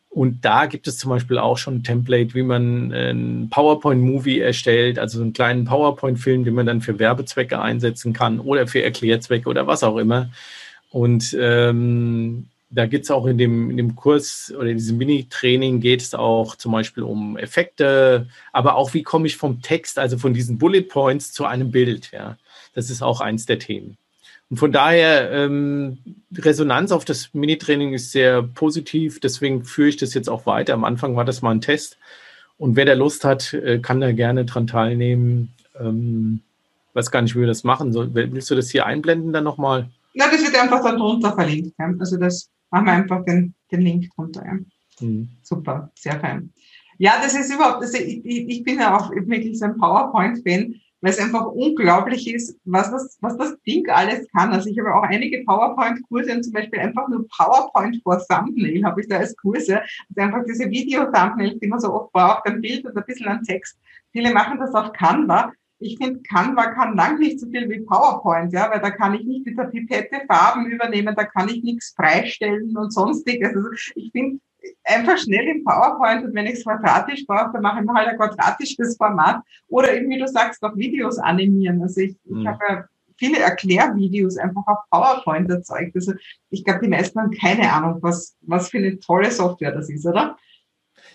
Und 0.09 0.45
da 0.45 0.65
gibt 0.65 0.87
es 0.87 0.97
zum 0.97 1.09
Beispiel 1.09 1.37
auch 1.37 1.57
schon 1.57 1.75
ein 1.75 1.83
Template, 1.83 2.35
wie 2.35 2.43
man 2.43 2.93
einen 2.93 3.49
PowerPoint-Movie 3.49 4.39
erstellt, 4.39 4.97
also 4.97 5.21
einen 5.21 5.33
kleinen 5.33 5.65
PowerPoint-Film, 5.65 6.45
den 6.45 6.53
man 6.53 6.65
dann 6.65 6.79
für 6.79 6.99
Werbezwecke 6.99 7.59
einsetzen 7.59 8.13
kann 8.13 8.39
oder 8.39 8.65
für 8.65 8.81
Erklärzwecke 8.81 9.49
oder 9.49 9.67
was 9.67 9.83
auch 9.83 9.97
immer. 9.97 10.29
Und 10.89 11.35
ähm, 11.37 12.47
da 12.75 12.85
geht 12.85 13.03
es 13.03 13.11
auch 13.11 13.25
in 13.25 13.37
dem, 13.37 13.69
in 13.69 13.77
dem 13.77 13.95
Kurs 13.95 14.53
oder 14.55 14.67
in 14.67 14.77
diesem 14.77 14.97
Mini-Training 14.97 15.79
geht 15.79 16.01
es 16.01 16.13
auch 16.13 16.55
zum 16.55 16.73
Beispiel 16.73 17.03
um 17.03 17.37
Effekte, 17.37 18.27
aber 18.51 18.75
auch 18.75 18.93
wie 18.93 19.03
komme 19.03 19.27
ich 19.27 19.37
vom 19.37 19.61
Text, 19.61 19.97
also 19.97 20.17
von 20.17 20.33
diesen 20.33 20.57
Bullet 20.57 20.81
Points 20.81 21.31
zu 21.31 21.45
einem 21.45 21.71
Bild. 21.71 22.11
Ja, 22.11 22.37
das 22.73 22.89
ist 22.89 23.01
auch 23.01 23.21
eins 23.21 23.45
der 23.45 23.59
Themen. 23.59 23.97
Und 24.49 24.57
von 24.57 24.71
daher, 24.71 25.31
ähm, 25.31 25.97
Resonanz 26.37 26.91
auf 26.91 27.05
das 27.05 27.33
Mini-Training 27.33 27.93
ist 27.93 28.11
sehr 28.11 28.43
positiv, 28.43 29.19
deswegen 29.19 29.63
führe 29.63 29.89
ich 29.89 29.97
das 29.97 30.13
jetzt 30.13 30.29
auch 30.29 30.45
weiter. 30.45 30.73
Am 30.73 30.83
Anfang 30.83 31.15
war 31.15 31.25
das 31.25 31.41
mal 31.41 31.51
ein 31.51 31.61
Test. 31.61 31.97
Und 32.57 32.75
wer 32.75 32.85
da 32.85 32.93
Lust 32.93 33.23
hat, 33.23 33.53
äh, 33.53 33.79
kann 33.79 34.01
da 34.01 34.11
gerne 34.11 34.45
dran 34.45 34.67
teilnehmen. 34.67 35.53
Ähm, 35.79 36.41
weiß 36.93 37.09
gar 37.09 37.21
nicht, 37.21 37.35
wie 37.35 37.39
wir 37.39 37.47
das 37.47 37.63
machen. 37.63 37.93
Willst 38.13 38.51
du 38.51 38.55
das 38.55 38.69
hier 38.69 38.85
einblenden 38.85 39.33
dann 39.33 39.43
nochmal? 39.43 39.89
Ja, 40.13 40.29
das 40.31 40.43
wird 40.43 40.55
einfach 40.55 40.81
dann 40.83 40.97
drunter 40.97 41.33
verlinkt. 41.33 41.73
Also 41.99 42.17
das 42.17 42.49
machen 42.71 42.85
wir 42.85 42.93
einfach 42.93 43.23
den, 43.25 43.55
den 43.71 43.81
Link 43.81 44.09
drunter. 44.15 44.45
Ja. 44.45 45.05
Mhm. 45.05 45.29
Super, 45.41 45.91
sehr 45.95 46.19
fein. 46.19 46.53
Ja, 46.97 47.13
das 47.21 47.35
ist 47.35 47.53
überhaupt, 47.53 47.81
also 47.81 47.97
ich, 47.97 48.25
ich 48.25 48.63
bin 48.63 48.79
ja 48.79 48.97
auch 48.97 49.11
wirklich 49.11 49.59
so 49.59 49.65
ein 49.65 49.77
PowerPoint-Fan, 49.77 50.75
weil 51.01 51.11
es 51.11 51.19
einfach 51.19 51.45
unglaublich 51.47 52.33
ist, 52.33 52.57
was 52.63 52.89
das, 52.89 53.17
was 53.21 53.37
das 53.37 53.61
Ding 53.63 53.87
alles 53.89 54.25
kann. 54.31 54.51
Also 54.51 54.69
ich 54.69 54.79
habe 54.79 54.95
auch 54.95 55.03
einige 55.03 55.43
PowerPoint-Kurse 55.43 56.31
und 56.33 56.43
zum 56.43 56.53
Beispiel 56.53 56.79
einfach 56.79 57.07
nur 57.09 57.27
PowerPoint 57.27 58.01
vor 58.01 58.19
Thumbnail 58.27 58.83
habe 58.83 59.01
ich 59.01 59.07
da 59.07 59.17
als 59.17 59.35
Kurse. 59.35 59.81
Also 59.81 60.21
einfach 60.21 60.43
diese 60.47 60.69
Video-Thumbnails, 60.69 61.59
die 61.59 61.67
man 61.67 61.79
so 61.79 61.93
oft 61.93 62.13
braucht, 62.13 62.47
ein 62.47 62.61
Bild 62.61 62.85
und 62.85 62.97
ein 62.97 63.03
bisschen 63.05 63.27
an 63.27 63.43
Text. 63.43 63.77
Viele 64.11 64.33
machen 64.33 64.57
das 64.57 64.73
auf 64.73 64.93
Canva 64.93 65.51
ich 65.79 65.97
finde, 65.97 66.21
Canva 66.21 66.67
kann 66.73 66.95
lang 66.95 67.19
nicht 67.19 67.39
so 67.39 67.47
viel 67.47 67.69
wie 67.69 67.81
PowerPoint, 67.81 68.53
ja, 68.53 68.69
weil 68.71 68.79
da 68.79 68.91
kann 68.91 69.13
ich 69.13 69.25
nicht 69.25 69.45
mit 69.45 69.57
der 69.57 69.65
Pipette 69.65 70.25
Farben 70.27 70.67
übernehmen, 70.67 71.15
da 71.15 71.25
kann 71.25 71.49
ich 71.49 71.63
nichts 71.63 71.93
freistellen 71.95 72.75
und 72.77 72.91
sonstiges. 72.91 73.55
Also 73.55 73.69
ich 73.95 74.11
finde 74.11 74.39
einfach 74.83 75.17
schnell 75.17 75.47
im 75.47 75.63
PowerPoint 75.63 76.25
und 76.25 76.33
wenn 76.33 76.45
ich 76.45 76.53
es 76.53 76.63
quadratisch 76.63 77.25
brauche, 77.25 77.51
dann 77.53 77.61
mache 77.61 77.81
ich 77.81 77.85
mal 77.85 77.95
halt 77.95 78.09
ein 78.09 78.17
quadratisches 78.17 78.95
Format 78.97 79.41
oder 79.67 79.93
eben, 79.93 80.09
wie 80.09 80.19
du 80.19 80.27
sagst, 80.27 80.63
auch 80.63 80.75
Videos 80.75 81.17
animieren. 81.19 81.81
Also 81.81 82.01
ich, 82.01 82.15
mhm. 82.23 82.41
ich 82.41 82.47
habe 82.47 82.59
ja 82.67 82.85
viele 83.17 83.39
Erklärvideos 83.39 84.37
einfach 84.37 84.65
auf 84.67 84.77
PowerPoint 84.89 85.49
erzeugt. 85.49 85.95
Also 85.95 86.13
ich 86.49 86.63
glaube, 86.63 86.81
die 86.83 86.89
meisten 86.89 87.19
haben 87.19 87.31
keine 87.31 87.71
Ahnung, 87.71 87.97
was, 88.01 88.35
was 88.41 88.69
für 88.69 88.77
eine 88.77 88.99
tolle 88.99 89.31
Software 89.31 89.71
das 89.71 89.89
ist, 89.89 90.05
oder? 90.05 90.37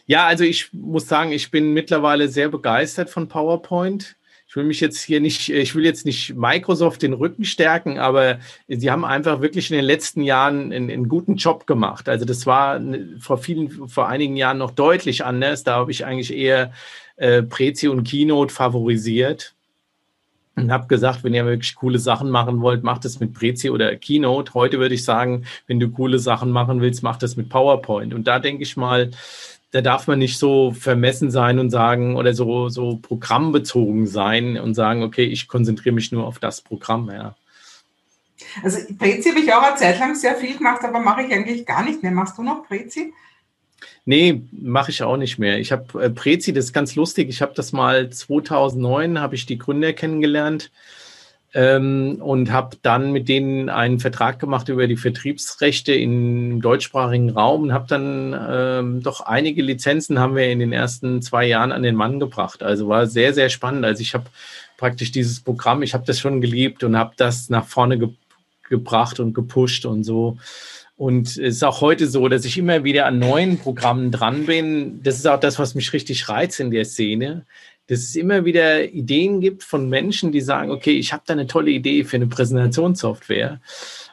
Ja, 0.06 0.26
also 0.26 0.44
ich 0.44 0.72
muss 0.72 1.08
sagen, 1.08 1.32
ich 1.32 1.50
bin 1.50 1.72
mittlerweile 1.72 2.28
sehr 2.28 2.48
begeistert 2.48 3.10
von 3.10 3.28
PowerPoint 3.28 4.16
ich 4.50 4.56
will 4.56 4.64
mich 4.64 4.80
jetzt 4.80 5.00
hier 5.00 5.20
nicht, 5.20 5.48
ich 5.48 5.76
will 5.76 5.84
jetzt 5.84 6.04
nicht 6.04 6.34
Microsoft 6.34 7.02
den 7.02 7.12
Rücken 7.12 7.44
stärken, 7.44 8.00
aber 8.00 8.40
sie 8.66 8.90
haben 8.90 9.04
einfach 9.04 9.42
wirklich 9.42 9.70
in 9.70 9.76
den 9.76 9.84
letzten 9.84 10.22
Jahren 10.22 10.72
einen, 10.72 10.90
einen 10.90 11.08
guten 11.08 11.36
Job 11.36 11.68
gemacht. 11.68 12.08
Also 12.08 12.24
das 12.24 12.46
war 12.46 12.80
vor 13.20 13.38
vielen, 13.38 13.86
vor 13.88 14.08
einigen 14.08 14.34
Jahren 14.34 14.58
noch 14.58 14.72
deutlich 14.72 15.24
anders. 15.24 15.62
Da 15.62 15.76
habe 15.76 15.92
ich 15.92 16.04
eigentlich 16.04 16.34
eher 16.34 16.72
äh, 17.14 17.44
Prezi 17.44 17.86
und 17.86 18.02
Keynote 18.02 18.52
favorisiert 18.52 19.54
und 20.56 20.72
habe 20.72 20.88
gesagt, 20.88 21.22
wenn 21.22 21.32
ihr 21.32 21.46
wirklich 21.46 21.76
coole 21.76 22.00
Sachen 22.00 22.28
machen 22.28 22.60
wollt, 22.60 22.82
macht 22.82 23.04
es 23.04 23.20
mit 23.20 23.32
Prezi 23.34 23.70
oder 23.70 23.94
Keynote. 23.94 24.54
Heute 24.54 24.80
würde 24.80 24.96
ich 24.96 25.04
sagen, 25.04 25.44
wenn 25.68 25.78
du 25.78 25.90
coole 25.90 26.18
Sachen 26.18 26.50
machen 26.50 26.80
willst, 26.80 27.04
mach 27.04 27.18
das 27.18 27.36
mit 27.36 27.50
PowerPoint. 27.50 28.12
Und 28.12 28.26
da 28.26 28.40
denke 28.40 28.64
ich 28.64 28.76
mal, 28.76 29.12
da 29.72 29.80
darf 29.80 30.06
man 30.06 30.18
nicht 30.18 30.38
so 30.38 30.72
vermessen 30.72 31.30
sein 31.30 31.58
und 31.58 31.70
sagen 31.70 32.16
oder 32.16 32.34
so, 32.34 32.68
so 32.68 32.96
programmbezogen 32.96 34.06
sein 34.06 34.58
und 34.58 34.74
sagen, 34.74 35.02
okay, 35.02 35.24
ich 35.24 35.48
konzentriere 35.48 35.94
mich 35.94 36.10
nur 36.10 36.26
auf 36.26 36.38
das 36.38 36.60
Programm, 36.60 37.10
ja. 37.10 37.36
Also 38.62 38.78
Prezi 38.98 39.28
habe 39.28 39.40
ich 39.40 39.52
auch 39.52 39.62
eine 39.62 39.76
Zeit 39.76 40.00
lang 40.00 40.14
sehr 40.14 40.34
viel 40.34 40.56
gemacht, 40.56 40.82
aber 40.82 40.98
mache 40.98 41.22
ich 41.22 41.32
eigentlich 41.32 41.66
gar 41.66 41.84
nicht 41.84 42.02
mehr. 42.02 42.10
Machst 42.10 42.36
du 42.36 42.42
noch 42.42 42.66
Prezi? 42.66 43.12
Nee, 44.04 44.42
mache 44.50 44.90
ich 44.90 45.02
auch 45.02 45.16
nicht 45.16 45.38
mehr. 45.38 45.58
Ich 45.58 45.72
habe 45.72 46.02
äh, 46.02 46.10
Prezi, 46.10 46.52
das 46.52 46.66
ist 46.66 46.72
ganz 46.72 46.96
lustig. 46.96 47.28
Ich 47.28 47.42
habe 47.42 47.52
das 47.54 47.72
mal 47.72 48.10
2009, 48.10 49.20
habe 49.20 49.34
ich 49.34 49.46
die 49.46 49.58
Gründer 49.58 49.92
kennengelernt 49.92 50.70
ähm, 51.52 52.18
und 52.20 52.52
habe 52.52 52.76
dann 52.82 53.12
mit 53.12 53.28
denen 53.28 53.68
einen 53.68 53.98
Vertrag 53.98 54.38
gemacht 54.38 54.68
über 54.68 54.86
die 54.86 54.96
Vertriebsrechte 54.96 55.92
im 55.92 56.60
deutschsprachigen 56.60 57.30
Raum 57.30 57.64
und 57.64 57.72
habe 57.72 57.86
dann 57.88 58.38
ähm, 58.48 59.02
doch 59.02 59.22
einige 59.22 59.62
Lizenzen 59.62 60.18
haben 60.20 60.36
wir 60.36 60.48
in 60.50 60.60
den 60.60 60.72
ersten 60.72 61.22
zwei 61.22 61.46
Jahren 61.46 61.72
an 61.72 61.82
den 61.82 61.96
Mann 61.96 62.20
gebracht. 62.20 62.62
Also 62.62 62.88
war 62.88 63.06
sehr, 63.06 63.34
sehr 63.34 63.48
spannend. 63.48 63.84
Also 63.84 64.02
ich 64.02 64.14
habe 64.14 64.26
praktisch 64.76 65.10
dieses 65.10 65.40
Programm, 65.40 65.82
ich 65.82 65.92
habe 65.92 66.06
das 66.06 66.20
schon 66.20 66.40
geliebt 66.40 66.84
und 66.84 66.96
habe 66.96 67.12
das 67.16 67.50
nach 67.50 67.66
vorne 67.66 67.98
ge 67.98 68.08
gebracht 68.68 69.18
und 69.18 69.34
gepusht 69.34 69.84
und 69.84 70.04
so. 70.04 70.38
Und 71.00 71.28
es 71.28 71.38
ist 71.38 71.64
auch 71.64 71.80
heute 71.80 72.06
so, 72.06 72.28
dass 72.28 72.44
ich 72.44 72.58
immer 72.58 72.84
wieder 72.84 73.06
an 73.06 73.18
neuen 73.18 73.56
Programmen 73.56 74.10
dran 74.10 74.44
bin. 74.44 75.02
Das 75.02 75.14
ist 75.14 75.26
auch 75.26 75.40
das, 75.40 75.58
was 75.58 75.74
mich 75.74 75.94
richtig 75.94 76.28
reizt 76.28 76.60
in 76.60 76.70
der 76.70 76.84
Szene, 76.84 77.46
dass 77.86 78.00
es 78.00 78.16
immer 78.16 78.44
wieder 78.44 78.84
Ideen 78.84 79.40
gibt 79.40 79.64
von 79.64 79.88
Menschen, 79.88 80.30
die 80.30 80.42
sagen, 80.42 80.70
okay, 80.70 80.90
ich 80.90 81.14
habe 81.14 81.22
da 81.24 81.32
eine 81.32 81.46
tolle 81.46 81.70
Idee 81.70 82.04
für 82.04 82.16
eine 82.16 82.26
Präsentationssoftware 82.26 83.62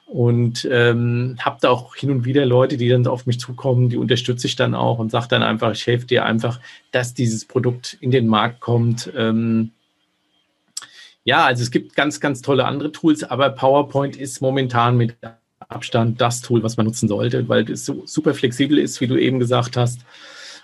und 0.06 0.65
ähm, 0.71 1.36
habe 1.41 1.58
da 1.60 1.71
auch 1.71 1.93
hin 1.93 2.10
und 2.10 2.23
wieder 2.23 2.45
Leute, 2.45 2.78
die 2.78 2.88
dann 2.88 3.06
auf 3.06 3.26
mich 3.26 3.38
zukommen, 3.38 3.89
die 3.89 3.97
unterstütze 3.97 4.47
ich 4.47 4.56
dann 4.56 4.73
auch 4.73 4.97
und 4.97 5.12
sage 5.12 5.28
dann 5.28 5.43
einfach, 5.43 5.73
ich 5.73 5.86
helfe 5.86 6.08
dir 6.08 6.23
einfach, 6.23 6.62
dass 6.93 7.13
dieses 7.13 7.43
Produkt 7.43 7.97
in 8.00 8.12
den 8.12 8.28
Markt 8.28 8.62
kommt. 8.62 9.12
Ähm, 9.13 9.71
ja, 11.26 11.43
also 11.43 11.63
es 11.63 11.71
gibt 11.71 11.97
ganz, 11.97 12.21
ganz 12.21 12.41
tolle 12.41 12.63
andere 12.63 12.93
Tools, 12.93 13.26
aber 13.26 13.50
PowerPoint 13.50 14.15
ist 14.15 14.39
momentan 14.39 14.95
mit 14.95 15.17
Abstand 15.69 16.21
das 16.21 16.41
Tool, 16.41 16.63
was 16.63 16.77
man 16.77 16.86
nutzen 16.86 17.08
sollte, 17.08 17.47
weil 17.49 17.69
es 17.69 17.86
so 17.86 18.03
super 18.06 18.34
flexibel 18.34 18.77
ist, 18.77 19.01
wie 19.01 19.08
du 19.08 19.17
eben 19.17 19.39
gesagt 19.39 19.77
hast. 19.77 20.01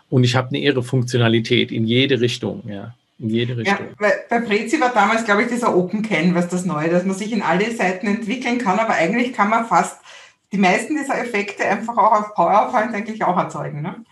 Und 0.09 0.23
ich 0.23 0.35
habe 0.35 0.49
eine 0.49 0.59
irre 0.59 0.83
Funktionalität 0.83 1.71
in 1.71 1.85
jede 1.85 2.21
Richtung, 2.21 2.63
ja. 2.67 2.93
In 3.19 3.29
jede 3.29 3.57
Richtung. 3.57 3.85
Ja, 3.87 3.95
bei, 3.99 4.13
bei 4.29 4.39
Prezi 4.41 4.79
war 4.81 4.91
damals, 4.93 5.23
glaube 5.23 5.43
ich, 5.43 5.47
dieser 5.47 5.75
Open 5.75 6.01
Canvas 6.01 6.49
das 6.49 6.65
Neue, 6.65 6.89
dass 6.89 7.05
man 7.05 7.15
sich 7.15 7.31
in 7.31 7.41
alle 7.41 7.71
Seiten 7.73 8.07
entwickeln 8.07 8.57
kann, 8.57 8.79
aber 8.79 8.93
eigentlich 8.93 9.33
kann 9.33 9.49
man 9.49 9.65
fast 9.65 9.97
die 10.51 10.57
meisten 10.57 10.95
dieser 10.95 11.19
Effekte 11.19 11.63
einfach 11.63 11.97
auch 11.97 12.11
auf 12.11 12.33
PowerPoint 12.35 12.93
eigentlich 12.93 13.23
auch 13.23 13.37
erzeugen. 13.37 13.81
Ne? 13.81 14.03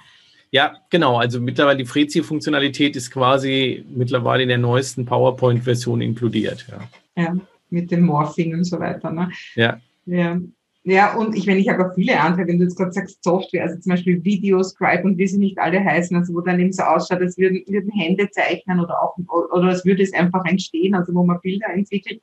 Ja, 0.50 0.76
genau. 0.90 1.18
Also 1.18 1.40
mittlerweile 1.40 1.78
die 1.78 1.86
Frezi-Funktionalität 1.86 2.96
ist 2.96 3.12
quasi 3.12 3.86
mittlerweile 3.90 4.44
in 4.44 4.50
der 4.50 4.58
neuesten 4.58 5.06
PowerPoint-Version 5.06 6.02
inkludiert. 6.02 6.66
Ja. 6.70 7.24
ja, 7.24 7.36
mit 7.70 7.92
dem 7.92 8.02
Morphing 8.02 8.54
und 8.56 8.64
so 8.66 8.80
weiter. 8.80 9.12
Ne? 9.12 9.32
Ja. 9.56 9.80
ja. 10.06 10.40
Ja, 10.84 11.16
und 11.16 11.36
ich 11.36 11.46
meine, 11.46 11.60
ich 11.60 11.70
auch 11.70 11.94
viele 11.94 12.20
andere, 12.20 12.48
wenn 12.48 12.58
du 12.58 12.64
jetzt 12.64 12.76
gerade 12.76 12.92
sagst 12.92 13.24
Software, 13.24 13.64
also 13.64 13.80
zum 13.80 13.92
Beispiel 13.92 14.24
Videoscribe 14.24 15.04
und 15.04 15.18
wie 15.18 15.28
sie 15.28 15.38
nicht 15.38 15.60
alle 15.60 15.80
heißen, 15.84 16.18
also 16.18 16.34
wo 16.34 16.42
dann 16.42 16.60
eben 16.60 16.72
so 16.72 16.82
ausschaut, 16.82 17.22
als 17.22 17.38
würden, 17.38 17.64
würden 17.68 17.92
Hände 17.92 18.30
zeichnen 18.32 18.80
oder 18.80 19.00
auch, 19.04 19.16
oder 19.52 19.68
als 19.68 19.86
würde 19.86 20.02
es 20.02 20.14
einfach 20.14 20.44
entstehen, 20.46 20.96
also 20.96 21.14
wo 21.14 21.24
man 21.24 21.40
Bilder 21.42 21.68
entwickelt 21.70 22.22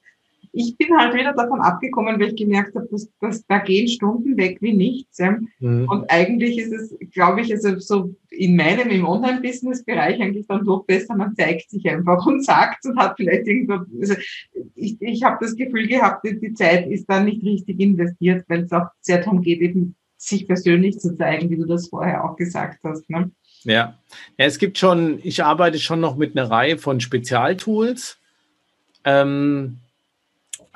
ich 0.59 0.77
bin 0.77 0.88
halt 0.99 1.14
wieder 1.14 1.33
davon 1.35 1.61
abgekommen, 1.61 2.18
weil 2.18 2.31
ich 2.31 2.37
gemerkt 2.37 2.75
habe, 2.75 2.88
dass, 2.90 3.09
dass 3.21 3.47
da 3.47 3.59
gehen 3.59 3.87
Stunden 3.87 4.37
weg 4.37 4.59
wie 4.61 4.73
nichts. 4.73 5.18
Ja. 5.18 5.38
Mhm. 5.61 5.88
Und 5.88 6.11
eigentlich 6.11 6.59
ist 6.59 6.73
es, 6.73 6.97
glaube 7.12 7.42
ich, 7.42 7.53
also 7.53 7.79
so 7.79 8.14
in 8.31 8.57
meinem, 8.57 8.90
im 8.90 9.07
Online-Business-Bereich 9.07 10.21
eigentlich 10.21 10.49
dann 10.49 10.64
doch 10.64 10.85
besser, 10.85 11.14
man 11.14 11.37
zeigt 11.37 11.71
sich 11.71 11.88
einfach 11.88 12.27
und 12.27 12.44
sagt 12.44 12.85
und 12.87 12.99
hat 12.99 13.14
vielleicht 13.16 13.47
irgendwo, 13.47 13.85
also 14.01 14.14
ich, 14.75 15.01
ich 15.01 15.23
habe 15.23 15.38
das 15.40 15.55
Gefühl 15.55 15.87
gehabt, 15.87 16.25
die 16.25 16.55
Zeit 16.55 16.88
ist 16.88 17.07
dann 17.07 17.27
nicht 17.27 17.44
richtig 17.44 17.79
investiert, 17.79 18.44
weil 18.49 18.62
es 18.64 18.73
auch 18.73 18.88
sehr 19.01 19.18
darum 19.18 19.42
geht, 19.42 19.61
eben 19.61 19.94
sich 20.16 20.49
persönlich 20.49 20.99
zu 20.99 21.16
zeigen, 21.16 21.51
wie 21.51 21.57
du 21.57 21.66
das 21.66 21.88
vorher 21.88 22.25
auch 22.25 22.35
gesagt 22.35 22.81
hast. 22.83 23.09
Ne? 23.09 23.31
Ja. 23.62 23.97
ja, 24.37 24.44
es 24.44 24.59
gibt 24.59 24.77
schon, 24.77 25.21
ich 25.23 25.44
arbeite 25.44 25.79
schon 25.79 26.01
noch 26.01 26.16
mit 26.16 26.37
einer 26.37 26.51
Reihe 26.51 26.79
von 26.79 26.99
Spezialtools. 26.99 28.18
Ähm, 29.05 29.79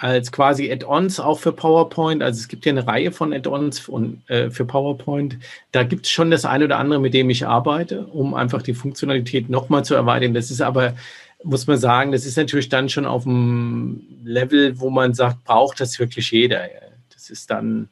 als 0.02 0.32
quasi 0.32 0.68
Add-ons 0.72 1.20
auch 1.20 1.38
für 1.38 1.52
PowerPoint. 1.52 2.24
Also 2.24 2.40
es 2.40 2.48
gibt 2.48 2.66
ja 2.66 2.72
eine 2.72 2.84
Reihe 2.84 3.12
von 3.12 3.32
Add-ons 3.32 3.88
äh, 4.26 4.50
für 4.50 4.64
PowerPoint. 4.64 5.38
Da 5.70 5.84
gibt 5.84 6.06
es 6.06 6.12
schon 6.12 6.32
das 6.32 6.44
eine 6.44 6.64
oder 6.64 6.78
andere, 6.78 6.98
mit 6.98 7.14
dem 7.14 7.30
ich 7.30 7.46
arbeite, 7.46 8.06
um 8.06 8.34
einfach 8.34 8.62
die 8.62 8.74
Funktionalität 8.74 9.48
nochmal 9.48 9.84
zu 9.84 9.94
erweitern. 9.94 10.34
Das 10.34 10.50
ist 10.50 10.60
aber, 10.60 10.96
muss 11.44 11.68
man 11.68 11.78
sagen, 11.78 12.10
das 12.10 12.26
ist 12.26 12.36
natürlich 12.36 12.68
dann 12.68 12.88
schon 12.88 13.06
auf 13.06 13.22
dem 13.22 14.02
Level, 14.24 14.80
wo 14.80 14.90
man 14.90 15.14
sagt, 15.14 15.44
braucht 15.44 15.78
das 15.78 16.00
wirklich 16.00 16.32
jeder. 16.32 16.68
Das 17.14 17.30
ist 17.30 17.48
dann, 17.52 17.88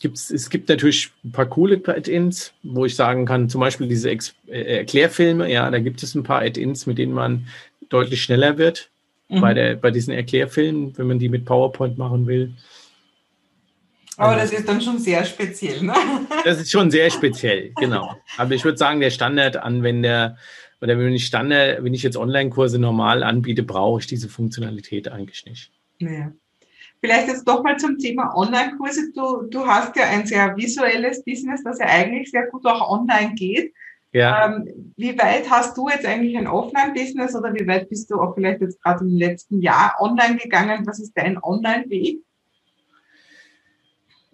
gibt's, 0.00 0.30
es 0.30 0.48
gibt 0.48 0.68
natürlich 0.68 1.10
ein 1.24 1.32
paar 1.32 1.46
coole 1.46 1.82
Add-ins, 1.84 2.52
wo 2.62 2.84
ich 2.84 2.94
sagen 2.94 3.26
kann, 3.26 3.48
zum 3.48 3.60
Beispiel 3.60 3.88
diese 3.88 4.10
Ex 4.10 4.36
äh, 4.46 4.78
Erklärfilme, 4.78 5.50
ja, 5.50 5.68
da 5.72 5.80
gibt 5.80 6.04
es 6.04 6.14
ein 6.14 6.22
paar 6.22 6.42
Add-ins, 6.42 6.86
mit 6.86 6.98
denen 6.98 7.14
man 7.14 7.48
deutlich 7.88 8.22
schneller 8.22 8.58
wird 8.58 8.90
mhm. 9.28 9.40
bei, 9.40 9.54
der, 9.54 9.76
bei 9.76 9.90
diesen 9.90 10.14
Erklärfilmen, 10.14 10.96
wenn 10.96 11.06
man 11.06 11.18
die 11.18 11.28
mit 11.28 11.44
PowerPoint 11.44 11.98
machen 11.98 12.26
will. 12.26 12.54
Aber 14.16 14.34
das 14.34 14.52
ist 14.52 14.68
dann 14.68 14.80
schon 14.80 14.98
sehr 14.98 15.24
speziell, 15.24 15.80
ne? 15.82 15.94
Das 16.44 16.60
ist 16.60 16.72
schon 16.72 16.90
sehr 16.90 17.08
speziell, 17.08 17.72
genau. 17.76 18.16
Aber 18.36 18.52
ich 18.52 18.64
würde 18.64 18.76
sagen, 18.76 18.98
der 18.98 19.10
Standardanwender 19.10 20.36
oder 20.80 20.98
wenn 20.98 21.12
ich 21.12 21.26
Standard, 21.26 21.82
wenn 21.82 21.94
ich 21.94 22.02
jetzt 22.02 22.16
Online-Kurse 22.16 22.78
normal 22.78 23.22
anbiete, 23.22 23.62
brauche 23.62 24.00
ich 24.00 24.06
diese 24.06 24.28
Funktionalität 24.28 25.08
eigentlich 25.08 25.44
nicht. 25.44 25.72
Ja. 25.98 26.32
Vielleicht 27.00 27.28
jetzt 27.28 27.46
doch 27.46 27.62
mal 27.62 27.76
zum 27.76 27.98
Thema 27.98 28.36
Online-Kurse. 28.36 29.12
Du, 29.14 29.42
du 29.42 29.66
hast 29.66 29.94
ja 29.96 30.04
ein 30.04 30.26
sehr 30.26 30.56
visuelles 30.56 31.24
Business, 31.24 31.62
das 31.62 31.78
ja 31.78 31.86
eigentlich 31.86 32.30
sehr 32.30 32.46
gut 32.48 32.64
auch 32.66 32.90
online 32.90 33.34
geht. 33.34 33.72
Ja. 34.12 34.46
Ähm, 34.46 34.92
wie 34.96 35.18
weit 35.18 35.50
hast 35.50 35.76
du 35.76 35.88
jetzt 35.88 36.06
eigentlich 36.06 36.36
ein 36.36 36.46
Offline-Business 36.46 37.34
oder 37.36 37.52
wie 37.54 37.66
weit 37.66 37.88
bist 37.88 38.10
du 38.10 38.20
auch 38.20 38.34
vielleicht 38.34 38.62
jetzt 38.62 38.82
gerade 38.82 39.04
im 39.04 39.16
letzten 39.16 39.60
Jahr 39.60 39.96
online 40.00 40.36
gegangen? 40.36 40.86
Was 40.86 40.98
ist 40.98 41.12
dein 41.14 41.42
Online-Weg? 41.42 42.20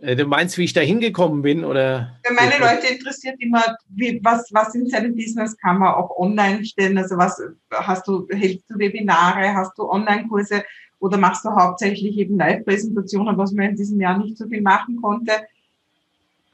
Äh, 0.01 0.17
du 0.17 0.27
meinst, 0.27 0.59
wie 0.59 0.65
ich 0.65 0.73
da 0.73 0.81
hingekommen 0.81 1.43
bin? 1.43 1.65
Oder? 1.65 2.21
Für 2.25 2.35
meine 2.35 2.59
Leute 2.59 2.95
interessiert 2.95 3.37
immer, 3.41 3.63
wie, 3.89 4.21
was, 4.23 4.49
was 4.53 4.75
in 4.75 4.87
seinem 4.87 5.17
Business 5.17 5.57
kann 5.57 5.79
man 5.79 5.95
auch 5.95 6.17
online 6.19 6.65
stellen? 6.65 6.97
Also 6.99 7.17
was 7.17 7.41
hast 7.73 8.07
du, 8.07 8.29
hältst 8.31 8.71
du 8.71 8.79
Webinare, 8.79 9.55
hast 9.55 9.77
du 9.77 9.89
Online-Kurse 9.89 10.63
oder 11.01 11.19
machst 11.19 11.45
du 11.45 11.51
hauptsächlich 11.51 12.17
eben 12.17 12.39
Live-Präsentationen, 12.39 13.37
was 13.37 13.53
man 13.53 13.71
in 13.71 13.77
diesem 13.77 14.01
Jahr 14.01 14.19
nicht 14.19 14.39
so 14.39 14.47
viel 14.47 14.63
machen 14.63 15.01
konnte? 15.03 15.33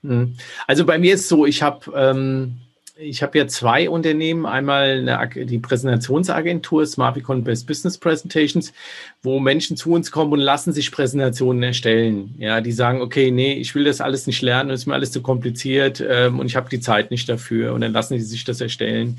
Hm. 0.02 0.36
Also 0.66 0.86
bei 0.86 0.98
mir 0.98 1.14
ist 1.14 1.28
so, 1.28 1.44
ich 1.44 1.62
habe 1.62 1.92
ähm, 1.94 2.56
ich 3.00 3.22
habe 3.22 3.38
ja 3.38 3.46
zwei 3.46 3.88
Unternehmen. 3.88 4.46
Einmal 4.46 5.08
eine, 5.08 5.46
die 5.46 5.58
Präsentationsagentur 5.58 6.86
Smarticon 6.86 7.44
Best 7.44 7.66
Business 7.66 7.98
Presentations, 7.98 8.72
wo 9.22 9.40
Menschen 9.40 9.76
zu 9.76 9.92
uns 9.92 10.10
kommen 10.10 10.32
und 10.32 10.40
lassen 10.40 10.72
sich 10.72 10.92
Präsentationen 10.92 11.62
erstellen. 11.62 12.34
Ja, 12.38 12.60
die 12.60 12.72
sagen, 12.72 13.00
okay, 13.00 13.30
nee, 13.30 13.54
ich 13.54 13.74
will 13.74 13.84
das 13.84 14.00
alles 14.00 14.26
nicht 14.26 14.42
lernen, 14.42 14.70
ist 14.70 14.86
mir 14.86 14.94
alles 14.94 15.12
zu 15.12 15.22
kompliziert 15.22 16.04
ähm, 16.06 16.38
und 16.38 16.46
ich 16.46 16.56
habe 16.56 16.70
die 16.70 16.80
Zeit 16.80 17.10
nicht 17.10 17.28
dafür. 17.28 17.72
Und 17.74 17.80
dann 17.80 17.92
lassen 17.92 18.14
die 18.14 18.20
sich 18.20 18.44
das 18.44 18.60
erstellen. 18.60 19.18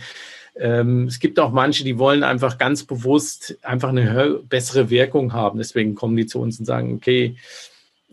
Ähm, 0.56 1.08
es 1.08 1.20
gibt 1.20 1.40
auch 1.40 1.52
manche, 1.52 1.84
die 1.84 1.98
wollen 1.98 2.24
einfach 2.24 2.58
ganz 2.58 2.84
bewusst 2.84 3.58
einfach 3.62 3.90
eine 3.90 4.40
bessere 4.48 4.90
Wirkung 4.90 5.34
haben. 5.34 5.58
Deswegen 5.58 5.96
kommen 5.96 6.18
die 6.18 6.26
zu 6.26 6.40
uns 6.40 6.60
und 6.60 6.66
sagen, 6.66 6.94
okay, 6.96 7.36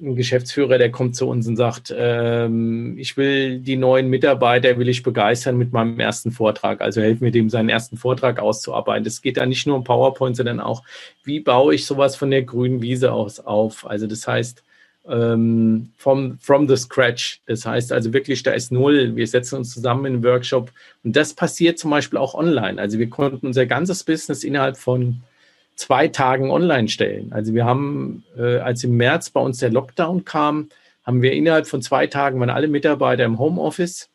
ein 0.00 0.16
Geschäftsführer, 0.16 0.78
der 0.78 0.90
kommt 0.90 1.16
zu 1.16 1.28
uns 1.28 1.46
und 1.46 1.56
sagt, 1.56 1.94
ähm, 1.96 2.96
ich 2.98 3.16
will 3.16 3.58
die 3.58 3.76
neuen 3.76 4.08
Mitarbeiter, 4.08 4.78
will 4.78 4.88
ich 4.88 5.02
begeistern 5.02 5.56
mit 5.56 5.72
meinem 5.72 5.98
ersten 6.00 6.30
Vortrag. 6.30 6.80
Also 6.80 7.00
helfen 7.00 7.24
wir 7.24 7.30
dem, 7.30 7.50
seinen 7.50 7.68
ersten 7.68 7.96
Vortrag 7.96 8.38
auszuarbeiten. 8.38 9.06
Es 9.06 9.22
geht 9.22 9.37
da 9.37 9.46
nicht 9.46 9.66
nur 9.66 9.76
um 9.76 9.84
PowerPoint, 9.84 10.37
sondern 10.37 10.61
auch, 10.61 10.82
wie 11.24 11.40
baue 11.40 11.74
ich 11.74 11.87
sowas 11.87 12.16
von 12.16 12.30
der 12.30 12.42
grünen 12.42 12.82
Wiese 12.82 13.12
aus 13.12 13.40
auf? 13.40 13.87
Also 13.87 14.06
das 14.06 14.26
heißt, 14.26 14.62
ähm, 15.08 15.90
from, 15.96 16.38
from 16.38 16.68
the 16.68 16.76
scratch. 16.76 17.40
Das 17.46 17.66
heißt 17.66 17.92
also 17.92 18.12
wirklich, 18.12 18.42
da 18.42 18.52
ist 18.52 18.70
null. 18.70 19.16
Wir 19.16 19.26
setzen 19.26 19.56
uns 19.56 19.72
zusammen 19.72 20.06
in 20.06 20.14
einen 20.14 20.24
Workshop 20.24 20.70
und 21.02 21.16
das 21.16 21.34
passiert 21.34 21.78
zum 21.78 21.90
Beispiel 21.90 22.18
auch 22.18 22.34
online. 22.34 22.80
Also 22.80 22.98
wir 22.98 23.08
konnten 23.08 23.46
unser 23.46 23.66
ganzes 23.66 24.04
Business 24.04 24.44
innerhalb 24.44 24.76
von 24.76 25.22
zwei 25.78 26.08
Tagen 26.08 26.50
online 26.50 26.88
stellen. 26.88 27.32
Also 27.32 27.54
wir 27.54 27.64
haben, 27.64 28.24
äh, 28.36 28.58
als 28.58 28.82
im 28.82 28.96
März 28.96 29.30
bei 29.30 29.40
uns 29.40 29.58
der 29.58 29.70
Lockdown 29.70 30.24
kam, 30.24 30.68
haben 31.04 31.22
wir 31.22 31.32
innerhalb 31.32 31.68
von 31.68 31.82
zwei 31.82 32.08
Tagen 32.08 32.40
waren 32.40 32.50
alle 32.50 32.66
Mitarbeiter 32.66 33.24
im 33.24 33.38
Homeoffice 33.38 34.10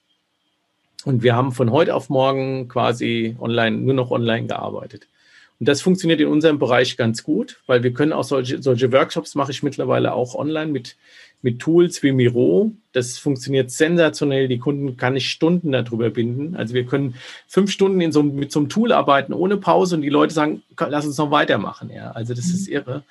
und 1.06 1.24
wir 1.24 1.36
haben 1.36 1.54
von 1.54 1.72
heute 1.72 1.96
auf 1.96 2.10
morgen 2.10 2.68
quasi 2.68 3.38
online, 3.40 3.78
nur 3.78 3.94
noch 3.94 4.12
online 4.12 4.48
gearbeitet. 4.48 5.08
Und 5.60 5.70
das 5.70 5.82
funktioniert 5.82 6.20
in 6.20 6.28
unserem 6.28 6.60
Bereich 6.60 6.98
ganz 6.98 7.24
gut, 7.24 7.62
weil 7.66 7.82
wir 7.82 7.94
können 7.94 8.12
auch 8.12 8.26
solche, 8.26 8.62
solche 8.62 8.92
Workshops 8.92 9.34
mache 9.34 9.52
ich 9.52 9.64
mittlerweile 9.64 10.14
auch 10.14 10.36
online 10.36 10.72
mit 10.72 10.98
mit 11.44 11.60
Tools 11.60 12.02
wie 12.02 12.14
Miro. 12.14 12.72
Das 12.94 13.20
funktioniert 13.20 13.70
sensationell. 13.70 14.48
Die 14.48 14.58
Kunden 14.58 14.98
kann 14.98 15.16
ich 15.16 15.30
Stunden 15.30 15.72
darüber 15.72 16.10
binden. 16.10 16.56
Also 16.56 16.74
wir 16.74 16.86
können 16.86 17.16
fünf 17.48 17.70
Stunden 17.70 18.02
in 18.02 18.12
so, 18.12 18.24
mit 18.24 18.52
so 18.52 18.60
einem 18.60 18.70
Tool 18.70 18.92
arbeiten 18.92 19.34
ohne 19.34 19.58
Pause 19.58 19.96
und 19.96 20.02
die 20.02 20.10
Leute 20.10 20.34
sagen, 20.34 20.64
lass 20.80 21.06
uns 21.06 21.18
noch 21.18 21.30
weitermachen. 21.30 21.92
Ja, 21.94 22.12
also 22.12 22.34
das 22.34 22.48
mhm. 22.48 22.54
ist 22.54 22.68
irre. 22.70 23.04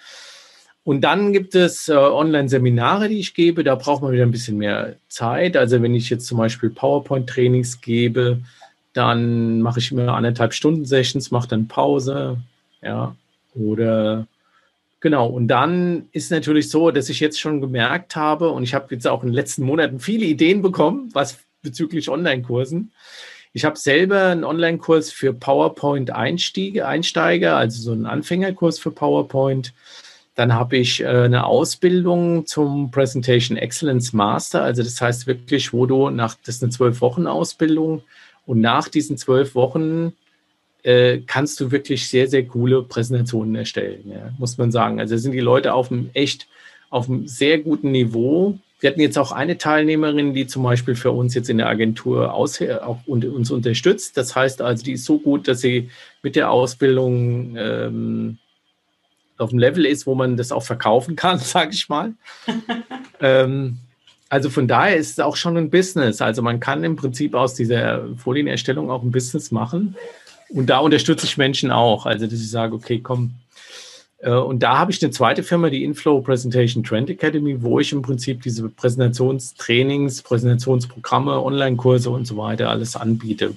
Und 0.84 1.02
dann 1.02 1.32
gibt 1.32 1.54
es 1.54 1.88
äh, 1.88 1.94
Online-Seminare, 1.94 3.08
die 3.08 3.20
ich 3.20 3.34
gebe. 3.34 3.62
Da 3.62 3.76
braucht 3.76 4.02
man 4.02 4.12
wieder 4.12 4.24
ein 4.24 4.32
bisschen 4.32 4.56
mehr 4.56 4.96
Zeit. 5.08 5.56
Also 5.56 5.80
wenn 5.82 5.94
ich 5.94 6.10
jetzt 6.10 6.26
zum 6.26 6.38
Beispiel 6.38 6.70
PowerPoint-Trainings 6.70 7.82
gebe, 7.82 8.40
dann 8.94 9.60
mache 9.60 9.78
ich 9.78 9.92
immer 9.92 10.14
anderthalb 10.14 10.54
Stunden 10.54 10.84
Sessions, 10.84 11.30
mache 11.30 11.48
dann 11.48 11.68
Pause. 11.68 12.38
Ja, 12.82 13.14
oder 13.54 14.26
genau. 15.02 15.26
Und 15.26 15.48
dann 15.48 16.08
ist 16.12 16.30
natürlich 16.30 16.70
so, 16.70 16.90
dass 16.90 17.10
ich 17.10 17.20
jetzt 17.20 17.38
schon 17.38 17.60
gemerkt 17.60 18.16
habe, 18.16 18.48
und 18.48 18.62
ich 18.62 18.72
habe 18.72 18.94
jetzt 18.94 19.06
auch 19.06 19.22
in 19.22 19.28
den 19.28 19.34
letzten 19.34 19.64
Monaten 19.64 20.00
viele 20.00 20.24
Ideen 20.24 20.62
bekommen, 20.62 21.10
was 21.12 21.40
bezüglich 21.60 22.08
Online-Kursen. 22.08 22.92
Ich 23.52 23.66
habe 23.66 23.78
selber 23.78 24.28
einen 24.28 24.44
Online-Kurs 24.44 25.12
für 25.12 25.34
PowerPoint-Einsteiger, 25.34 27.56
also 27.56 27.82
so 27.82 27.92
einen 27.92 28.06
Anfängerkurs 28.06 28.78
für 28.78 28.90
PowerPoint. 28.90 29.74
Dann 30.34 30.54
habe 30.54 30.78
ich 30.78 31.02
äh, 31.02 31.06
eine 31.06 31.44
Ausbildung 31.44 32.46
zum 32.46 32.90
Presentation 32.90 33.58
Excellence 33.58 34.14
Master. 34.14 34.62
Also 34.62 34.82
das 34.82 34.98
heißt 34.98 35.26
wirklich, 35.26 35.74
wo 35.74 35.84
du 35.84 36.08
nach, 36.08 36.36
das 36.46 36.54
ist 36.56 36.62
eine 36.62 36.72
zwölf 36.72 37.02
Wochen 37.02 37.26
Ausbildung 37.26 38.00
und 38.46 38.60
nach 38.60 38.88
diesen 38.88 39.18
zwölf 39.18 39.54
Wochen 39.54 40.14
äh, 40.82 41.18
kannst 41.26 41.60
du 41.60 41.70
wirklich 41.70 42.08
sehr, 42.08 42.28
sehr 42.28 42.44
coole 42.46 42.82
Präsentationen 42.82 43.54
erstellen, 43.54 44.02
ja, 44.06 44.32
muss 44.38 44.58
man 44.58 44.72
sagen. 44.72 45.00
Also 45.00 45.16
sind 45.16 45.32
die 45.32 45.40
Leute 45.40 45.74
auf 45.74 45.90
einem 45.90 46.10
echt, 46.14 46.48
auf 46.90 47.08
einem 47.08 47.28
sehr 47.28 47.58
guten 47.58 47.92
Niveau. 47.92 48.58
Wir 48.80 48.90
hatten 48.90 49.00
jetzt 49.00 49.16
auch 49.16 49.30
eine 49.30 49.58
Teilnehmerin, 49.58 50.34
die 50.34 50.46
zum 50.46 50.64
Beispiel 50.64 50.96
für 50.96 51.12
uns 51.12 51.34
jetzt 51.34 51.48
in 51.48 51.58
der 51.58 51.68
Agentur 51.68 52.34
aus, 52.34 52.60
auch 52.60 52.98
uns 53.06 53.50
unterstützt. 53.50 54.16
Das 54.16 54.34
heißt 54.34 54.60
also, 54.60 54.82
die 54.82 54.92
ist 54.92 55.04
so 55.04 55.18
gut, 55.20 55.46
dass 55.46 55.60
sie 55.60 55.90
mit 56.22 56.34
der 56.34 56.50
Ausbildung 56.50 57.54
ähm, 57.56 58.38
auf 59.38 59.50
dem 59.50 59.60
Level 59.60 59.86
ist, 59.86 60.06
wo 60.06 60.16
man 60.16 60.36
das 60.36 60.50
auch 60.50 60.64
verkaufen 60.64 61.14
kann, 61.14 61.38
sage 61.38 61.70
ich 61.72 61.88
mal. 61.88 62.14
ähm, 63.20 63.78
also 64.28 64.48
von 64.48 64.66
daher 64.66 64.96
ist 64.96 65.10
es 65.10 65.20
auch 65.20 65.36
schon 65.36 65.58
ein 65.58 65.70
Business. 65.70 66.22
Also 66.22 66.40
man 66.40 66.58
kann 66.58 66.82
im 66.84 66.96
Prinzip 66.96 67.34
aus 67.34 67.54
dieser 67.54 68.08
Folienerstellung 68.16 68.90
auch 68.90 69.02
ein 69.02 69.12
Business 69.12 69.50
machen. 69.50 69.94
Und 70.52 70.66
da 70.66 70.78
unterstütze 70.78 71.26
ich 71.26 71.38
Menschen 71.38 71.70
auch. 71.70 72.06
Also 72.06 72.26
dass 72.26 72.40
ich 72.40 72.50
sage, 72.50 72.74
okay, 72.74 73.00
komm. 73.00 73.32
Äh, 74.18 74.32
und 74.32 74.62
da 74.62 74.78
habe 74.78 74.92
ich 74.92 75.02
eine 75.02 75.10
zweite 75.10 75.42
Firma, 75.42 75.70
die 75.70 75.84
Inflow 75.84 76.20
Presentation 76.20 76.84
Trend 76.84 77.10
Academy, 77.10 77.62
wo 77.62 77.80
ich 77.80 77.92
im 77.92 78.02
Prinzip 78.02 78.42
diese 78.42 78.68
Präsentationstrainings, 78.68 80.22
Präsentationsprogramme, 80.22 81.42
Online-Kurse 81.42 82.10
und 82.10 82.26
so 82.26 82.36
weiter 82.36 82.68
alles 82.68 82.96
anbiete. 82.96 83.56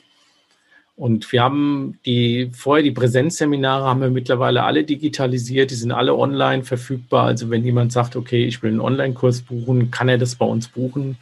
Und 0.98 1.30
wir 1.34 1.44
haben 1.44 2.00
die, 2.06 2.52
vorher 2.54 2.82
die 2.82 2.92
Präsenzseminare 2.92 3.84
haben 3.84 4.00
wir 4.00 4.10
mittlerweile 4.10 4.64
alle 4.64 4.86
digitalisiert, 4.86 5.72
die 5.72 5.76
sind 5.76 5.92
alle 5.92 6.16
online 6.16 6.64
verfügbar. 6.64 7.26
Also 7.26 7.50
wenn 7.50 7.66
jemand 7.66 7.92
sagt, 7.92 8.16
okay, 8.16 8.46
ich 8.46 8.64
will 8.64 8.72
einen 8.72 8.80
Online-Kurs 8.80 9.42
buchen, 9.42 9.92
kann 9.92 10.08
er 10.08 10.18
das 10.18 10.36
bei 10.36 10.46
uns 10.46 10.70
buchen. 10.70 11.18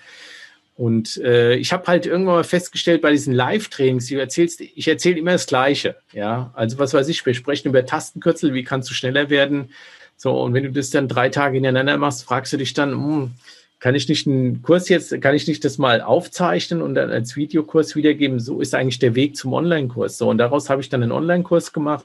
Und 0.84 1.15
äh, 1.24 1.56
ich 1.56 1.72
habe 1.72 1.88
halt 1.88 2.06
irgendwann 2.06 2.36
mal 2.36 2.43
festgestellt 2.43 3.02
bei 3.02 3.12
diesen 3.12 3.34
Live-Trainings, 3.34 4.08
du 4.08 4.19
erzählst, 4.19 4.60
ich 4.60 4.86
erzähle 4.86 5.17
immer 5.17 5.32
das 5.32 5.48
Gleiche. 5.48 5.96
Ja, 6.12 6.52
also 6.56 6.78
was 6.78 6.93
weiß 6.93 7.08
ich, 7.08 7.26
wir 7.26 7.34
sprechen 7.34 7.69
über 7.69 7.86
Tastenkürzel, 7.86 8.54
wie 8.54 8.65
kannst 8.65 8.89
du 8.89 8.93
schneller 8.93 9.30
werden? 9.30 9.69
So, 10.17 10.38
und 10.41 10.54
wenn 10.54 10.65
du 10.65 10.74
das 10.74 10.89
dann 10.89 11.08
drei 11.08 11.30
Tage 11.30 11.54
hintereinander 11.54 11.98
machst, 11.98 12.26
fragst 12.26 12.52
du 12.52 12.58
dich 12.58 12.74
dann, 12.74 12.91
hm, 12.91 13.32
kann 13.80 13.96
ich 13.96 14.10
nicht 14.10 14.28
einen 14.28 14.62
Kurs 14.62 14.89
jetzt, 14.89 15.22
kann 15.22 15.36
ich 15.36 15.48
nicht 15.48 15.63
das 15.63 15.78
mal 15.78 16.02
aufzeichnen 16.02 16.82
und 16.82 16.96
dann 16.96 17.12
als 17.12 17.38
Videokurs 17.38 17.96
wiedergeben? 17.96 18.41
So 18.41 18.60
ist 18.60 18.76
eigentlich 18.76 19.00
der 19.00 19.15
Weg 19.15 19.38
zum 19.38 19.54
Online-Kurs. 19.54 20.17
So, 20.17 20.30
und 20.30 20.38
daraus 20.38 20.69
habe 20.69 20.82
ich 20.82 20.89
dann 20.89 21.02
einen 21.02 21.13
Online-Kurs 21.13 21.72
gemacht 21.72 22.04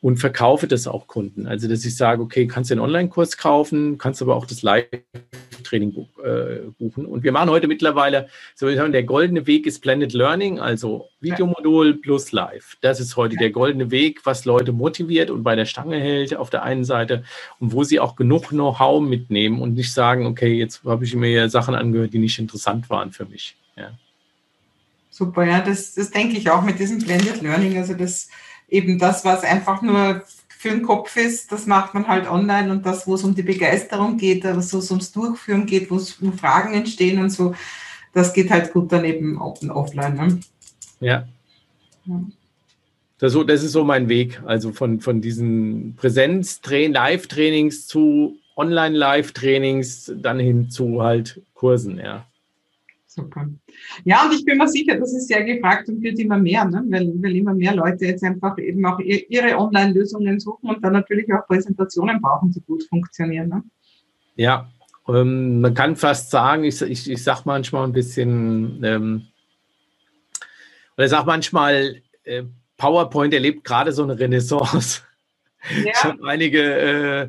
und 0.00 0.16
verkaufe 0.16 0.66
das 0.66 0.86
auch 0.86 1.08
Kunden. 1.08 1.46
Also, 1.46 1.68
dass 1.68 1.84
ich 1.84 1.94
sage, 1.94 2.22
okay, 2.22 2.46
kannst 2.46 2.70
du 2.70 2.74
den 2.74 2.80
Online-Kurs 2.80 3.36
kaufen, 3.36 3.98
kannst 3.98 4.22
aber 4.22 4.34
auch 4.34 4.46
das 4.46 4.62
Live 4.62 4.86
Training 5.62 6.06
äh, 6.22 6.70
buchen. 6.78 7.06
Und 7.06 7.22
wir 7.22 7.32
machen 7.32 7.50
heute 7.50 7.68
mittlerweile, 7.68 8.28
so 8.54 8.66
wir 8.66 8.76
sagen, 8.76 8.92
der 8.92 9.02
goldene 9.02 9.46
Weg 9.46 9.66
ist 9.66 9.80
Blended 9.80 10.12
Learning, 10.12 10.58
also 10.58 11.08
Videomodul 11.20 11.94
plus 11.94 12.32
Live. 12.32 12.76
Das 12.80 13.00
ist 13.00 13.16
heute 13.16 13.36
der 13.36 13.50
goldene 13.50 13.90
Weg, 13.90 14.24
was 14.24 14.44
Leute 14.44 14.72
motiviert 14.72 15.30
und 15.30 15.42
bei 15.42 15.56
der 15.56 15.64
Stange 15.64 15.98
hält 15.98 16.36
auf 16.36 16.50
der 16.50 16.62
einen 16.62 16.84
Seite 16.84 17.24
und 17.58 17.72
wo 17.72 17.84
sie 17.84 18.00
auch 18.00 18.16
genug 18.16 18.48
Know-how 18.48 19.02
mitnehmen 19.02 19.60
und 19.60 19.74
nicht 19.74 19.92
sagen, 19.92 20.26
okay, 20.26 20.54
jetzt 20.54 20.84
habe 20.84 21.04
ich 21.04 21.14
mir 21.14 21.48
Sachen 21.48 21.74
angehört, 21.74 22.12
die 22.12 22.18
nicht 22.18 22.38
interessant 22.38 22.88
waren 22.90 23.12
für 23.12 23.24
mich. 23.24 23.56
Ja. 23.76 23.90
Super, 25.10 25.44
ja, 25.44 25.60
das, 25.60 25.94
das 25.94 26.10
denke 26.10 26.36
ich 26.36 26.50
auch 26.50 26.62
mit 26.62 26.78
diesem 26.78 26.98
Blended 26.98 27.42
Learning. 27.42 27.76
Also 27.76 27.94
das 27.94 28.28
eben 28.68 28.98
das, 28.98 29.24
was 29.24 29.42
einfach 29.42 29.82
nur 29.82 30.22
für 30.58 30.70
den 30.70 30.82
Kopf 30.82 31.16
ist, 31.16 31.52
das 31.52 31.66
macht 31.66 31.94
man 31.94 32.08
halt 32.08 32.28
online 32.28 32.72
und 32.72 32.84
das, 32.84 33.06
wo 33.06 33.14
es 33.14 33.22
um 33.22 33.32
die 33.32 33.44
Begeisterung 33.44 34.16
geht, 34.16 34.42
wo 34.42 34.58
es 34.58 34.90
ums 34.90 35.12
Durchführen 35.12 35.66
geht, 35.66 35.88
wo 35.88 35.94
es 35.94 36.14
um 36.14 36.32
Fragen 36.36 36.74
entstehen 36.74 37.20
und 37.20 37.30
so, 37.30 37.54
das 38.12 38.34
geht 38.34 38.50
halt 38.50 38.72
gut 38.72 38.90
dann 38.90 39.04
eben 39.04 39.40
offline. 39.40 40.14
Ne? 40.16 40.40
Ja. 40.98 41.28
ja. 42.06 42.20
Das, 43.20 43.38
das 43.46 43.62
ist 43.62 43.70
so 43.70 43.84
mein 43.84 44.08
Weg, 44.08 44.42
also 44.46 44.72
von, 44.72 45.00
von 45.00 45.20
diesen 45.20 45.94
Präsenz-Live-Trainings 45.94 47.86
zu 47.86 48.36
Online-Live-Trainings 48.56 50.12
dann 50.16 50.40
hin 50.40 50.70
zu 50.70 51.04
halt 51.04 51.40
Kursen, 51.54 51.98
ja. 51.98 52.26
Super. 53.18 53.48
Ja, 54.04 54.24
und 54.24 54.32
ich 54.32 54.44
bin 54.44 54.58
mir 54.58 54.68
sicher, 54.68 54.96
das 54.96 55.12
ist 55.12 55.26
sehr 55.26 55.42
gefragt 55.42 55.88
und 55.88 56.00
wird 56.02 56.20
immer 56.20 56.38
mehr, 56.38 56.64
ne? 56.64 56.84
weil, 56.88 57.12
weil 57.20 57.36
immer 57.36 57.52
mehr 57.52 57.74
Leute 57.74 58.06
jetzt 58.06 58.22
einfach 58.22 58.56
eben 58.58 58.86
auch 58.86 59.00
ihre 59.00 59.58
Online-Lösungen 59.58 60.38
suchen 60.38 60.70
und 60.70 60.84
dann 60.84 60.92
natürlich 60.92 61.26
auch 61.32 61.44
Präsentationen 61.48 62.20
brauchen, 62.22 62.52
die 62.52 62.60
gut 62.60 62.84
funktionieren. 62.88 63.48
Ne? 63.48 63.62
Ja, 64.36 64.70
ähm, 65.08 65.60
man 65.60 65.74
kann 65.74 65.96
fast 65.96 66.30
sagen, 66.30 66.62
ich, 66.62 66.80
ich, 66.80 67.10
ich 67.10 67.24
sage 67.24 67.42
manchmal 67.44 67.84
ein 67.84 67.92
bisschen, 67.92 68.84
ähm, 68.84 69.26
oder 70.96 71.08
sage 71.08 71.26
manchmal, 71.26 71.96
äh, 72.22 72.44
PowerPoint 72.76 73.34
erlebt 73.34 73.64
gerade 73.64 73.90
so 73.90 74.04
eine 74.04 74.16
Renaissance. 74.16 75.02
Ja. 75.84 75.90
Ich 75.92 76.04
habe 76.04 76.24
einige 76.28 76.62
äh, 76.62 77.28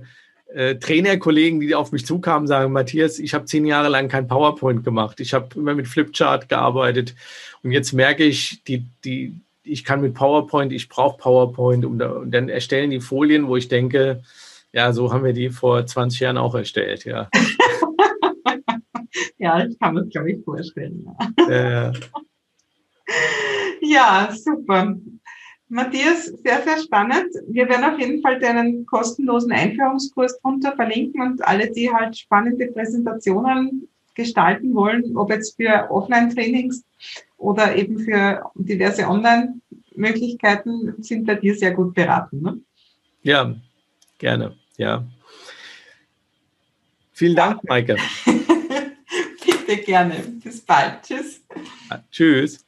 äh, 0.53 0.75
Trainerkollegen, 0.75 1.59
die 1.59 1.75
auf 1.75 1.91
mich 1.91 2.05
zukamen, 2.05 2.47
sagen, 2.47 2.73
Matthias, 2.73 3.19
ich 3.19 3.33
habe 3.33 3.45
zehn 3.45 3.65
Jahre 3.65 3.89
lang 3.89 4.07
kein 4.07 4.27
PowerPoint 4.27 4.83
gemacht. 4.83 5.19
Ich 5.19 5.33
habe 5.33 5.47
immer 5.55 5.75
mit 5.75 5.87
Flipchart 5.87 6.49
gearbeitet 6.49 7.15
und 7.63 7.71
jetzt 7.71 7.93
merke 7.93 8.23
ich, 8.23 8.63
die, 8.63 8.85
die, 9.05 9.35
ich 9.63 9.83
kann 9.83 10.01
mit 10.01 10.15
PowerPoint, 10.15 10.73
ich 10.73 10.89
brauche 10.89 11.19
PowerPoint 11.19 11.85
und, 11.85 12.01
und 12.01 12.31
dann 12.31 12.49
erstellen 12.49 12.89
die 12.89 12.99
Folien, 12.99 13.47
wo 13.47 13.57
ich 13.57 13.67
denke, 13.67 14.23
ja, 14.71 14.93
so 14.93 15.11
haben 15.11 15.23
wir 15.23 15.33
die 15.33 15.49
vor 15.49 15.85
20 15.85 16.19
Jahren 16.19 16.37
auch 16.37 16.55
erstellt, 16.55 17.05
ja. 17.05 17.29
ja, 19.37 19.65
ich 19.65 19.79
kann 19.79 19.95
das, 19.95 20.09
glaube 20.09 20.31
ich, 20.31 20.43
vorstellen. 20.43 21.07
Ja. 21.47 21.89
Äh. 21.89 21.93
ja, 23.81 24.29
super. 24.31 24.95
Matthias, 25.69 26.25
sehr, 26.25 26.63
sehr 26.63 26.79
spannend. 26.81 27.29
Wir 27.47 27.69
werden 27.69 27.85
auf 27.85 27.99
jeden 27.99 28.21
Fall 28.21 28.39
deinen 28.39 28.85
kostenlosen 28.87 29.51
Einführungskurs 29.51 30.39
drunter 30.41 30.75
verlinken 30.75 31.21
und 31.21 31.47
alle, 31.47 31.71
die 31.71 31.91
halt 31.91 32.17
spannende 32.17 32.67
Präsentationen 32.67 33.87
gestalten 34.15 34.73
wollen, 34.73 35.15
ob 35.15 35.29
jetzt 35.29 35.55
für 35.55 35.89
Offline-Trainings 35.91 36.83
oder 37.37 37.75
eben 37.75 37.99
für 37.99 38.51
diverse 38.55 39.07
Online-Möglichkeiten, 39.07 40.95
sind 41.01 41.25
bei 41.25 41.35
dir 41.35 41.55
sehr 41.55 41.71
gut 41.71 41.93
beraten. 41.93 42.41
Ne? 42.41 42.59
Ja, 43.21 43.55
gerne, 44.17 44.57
ja. 44.77 45.07
Vielen 47.13 47.35
Dank, 47.35 47.63
Maike. 47.65 47.95
Bitte 49.45 49.83
gerne. 49.83 50.15
Bis 50.43 50.61
bald. 50.61 51.03
Tschüss. 51.03 51.41
Ja, 51.89 52.03
tschüss. 52.11 52.65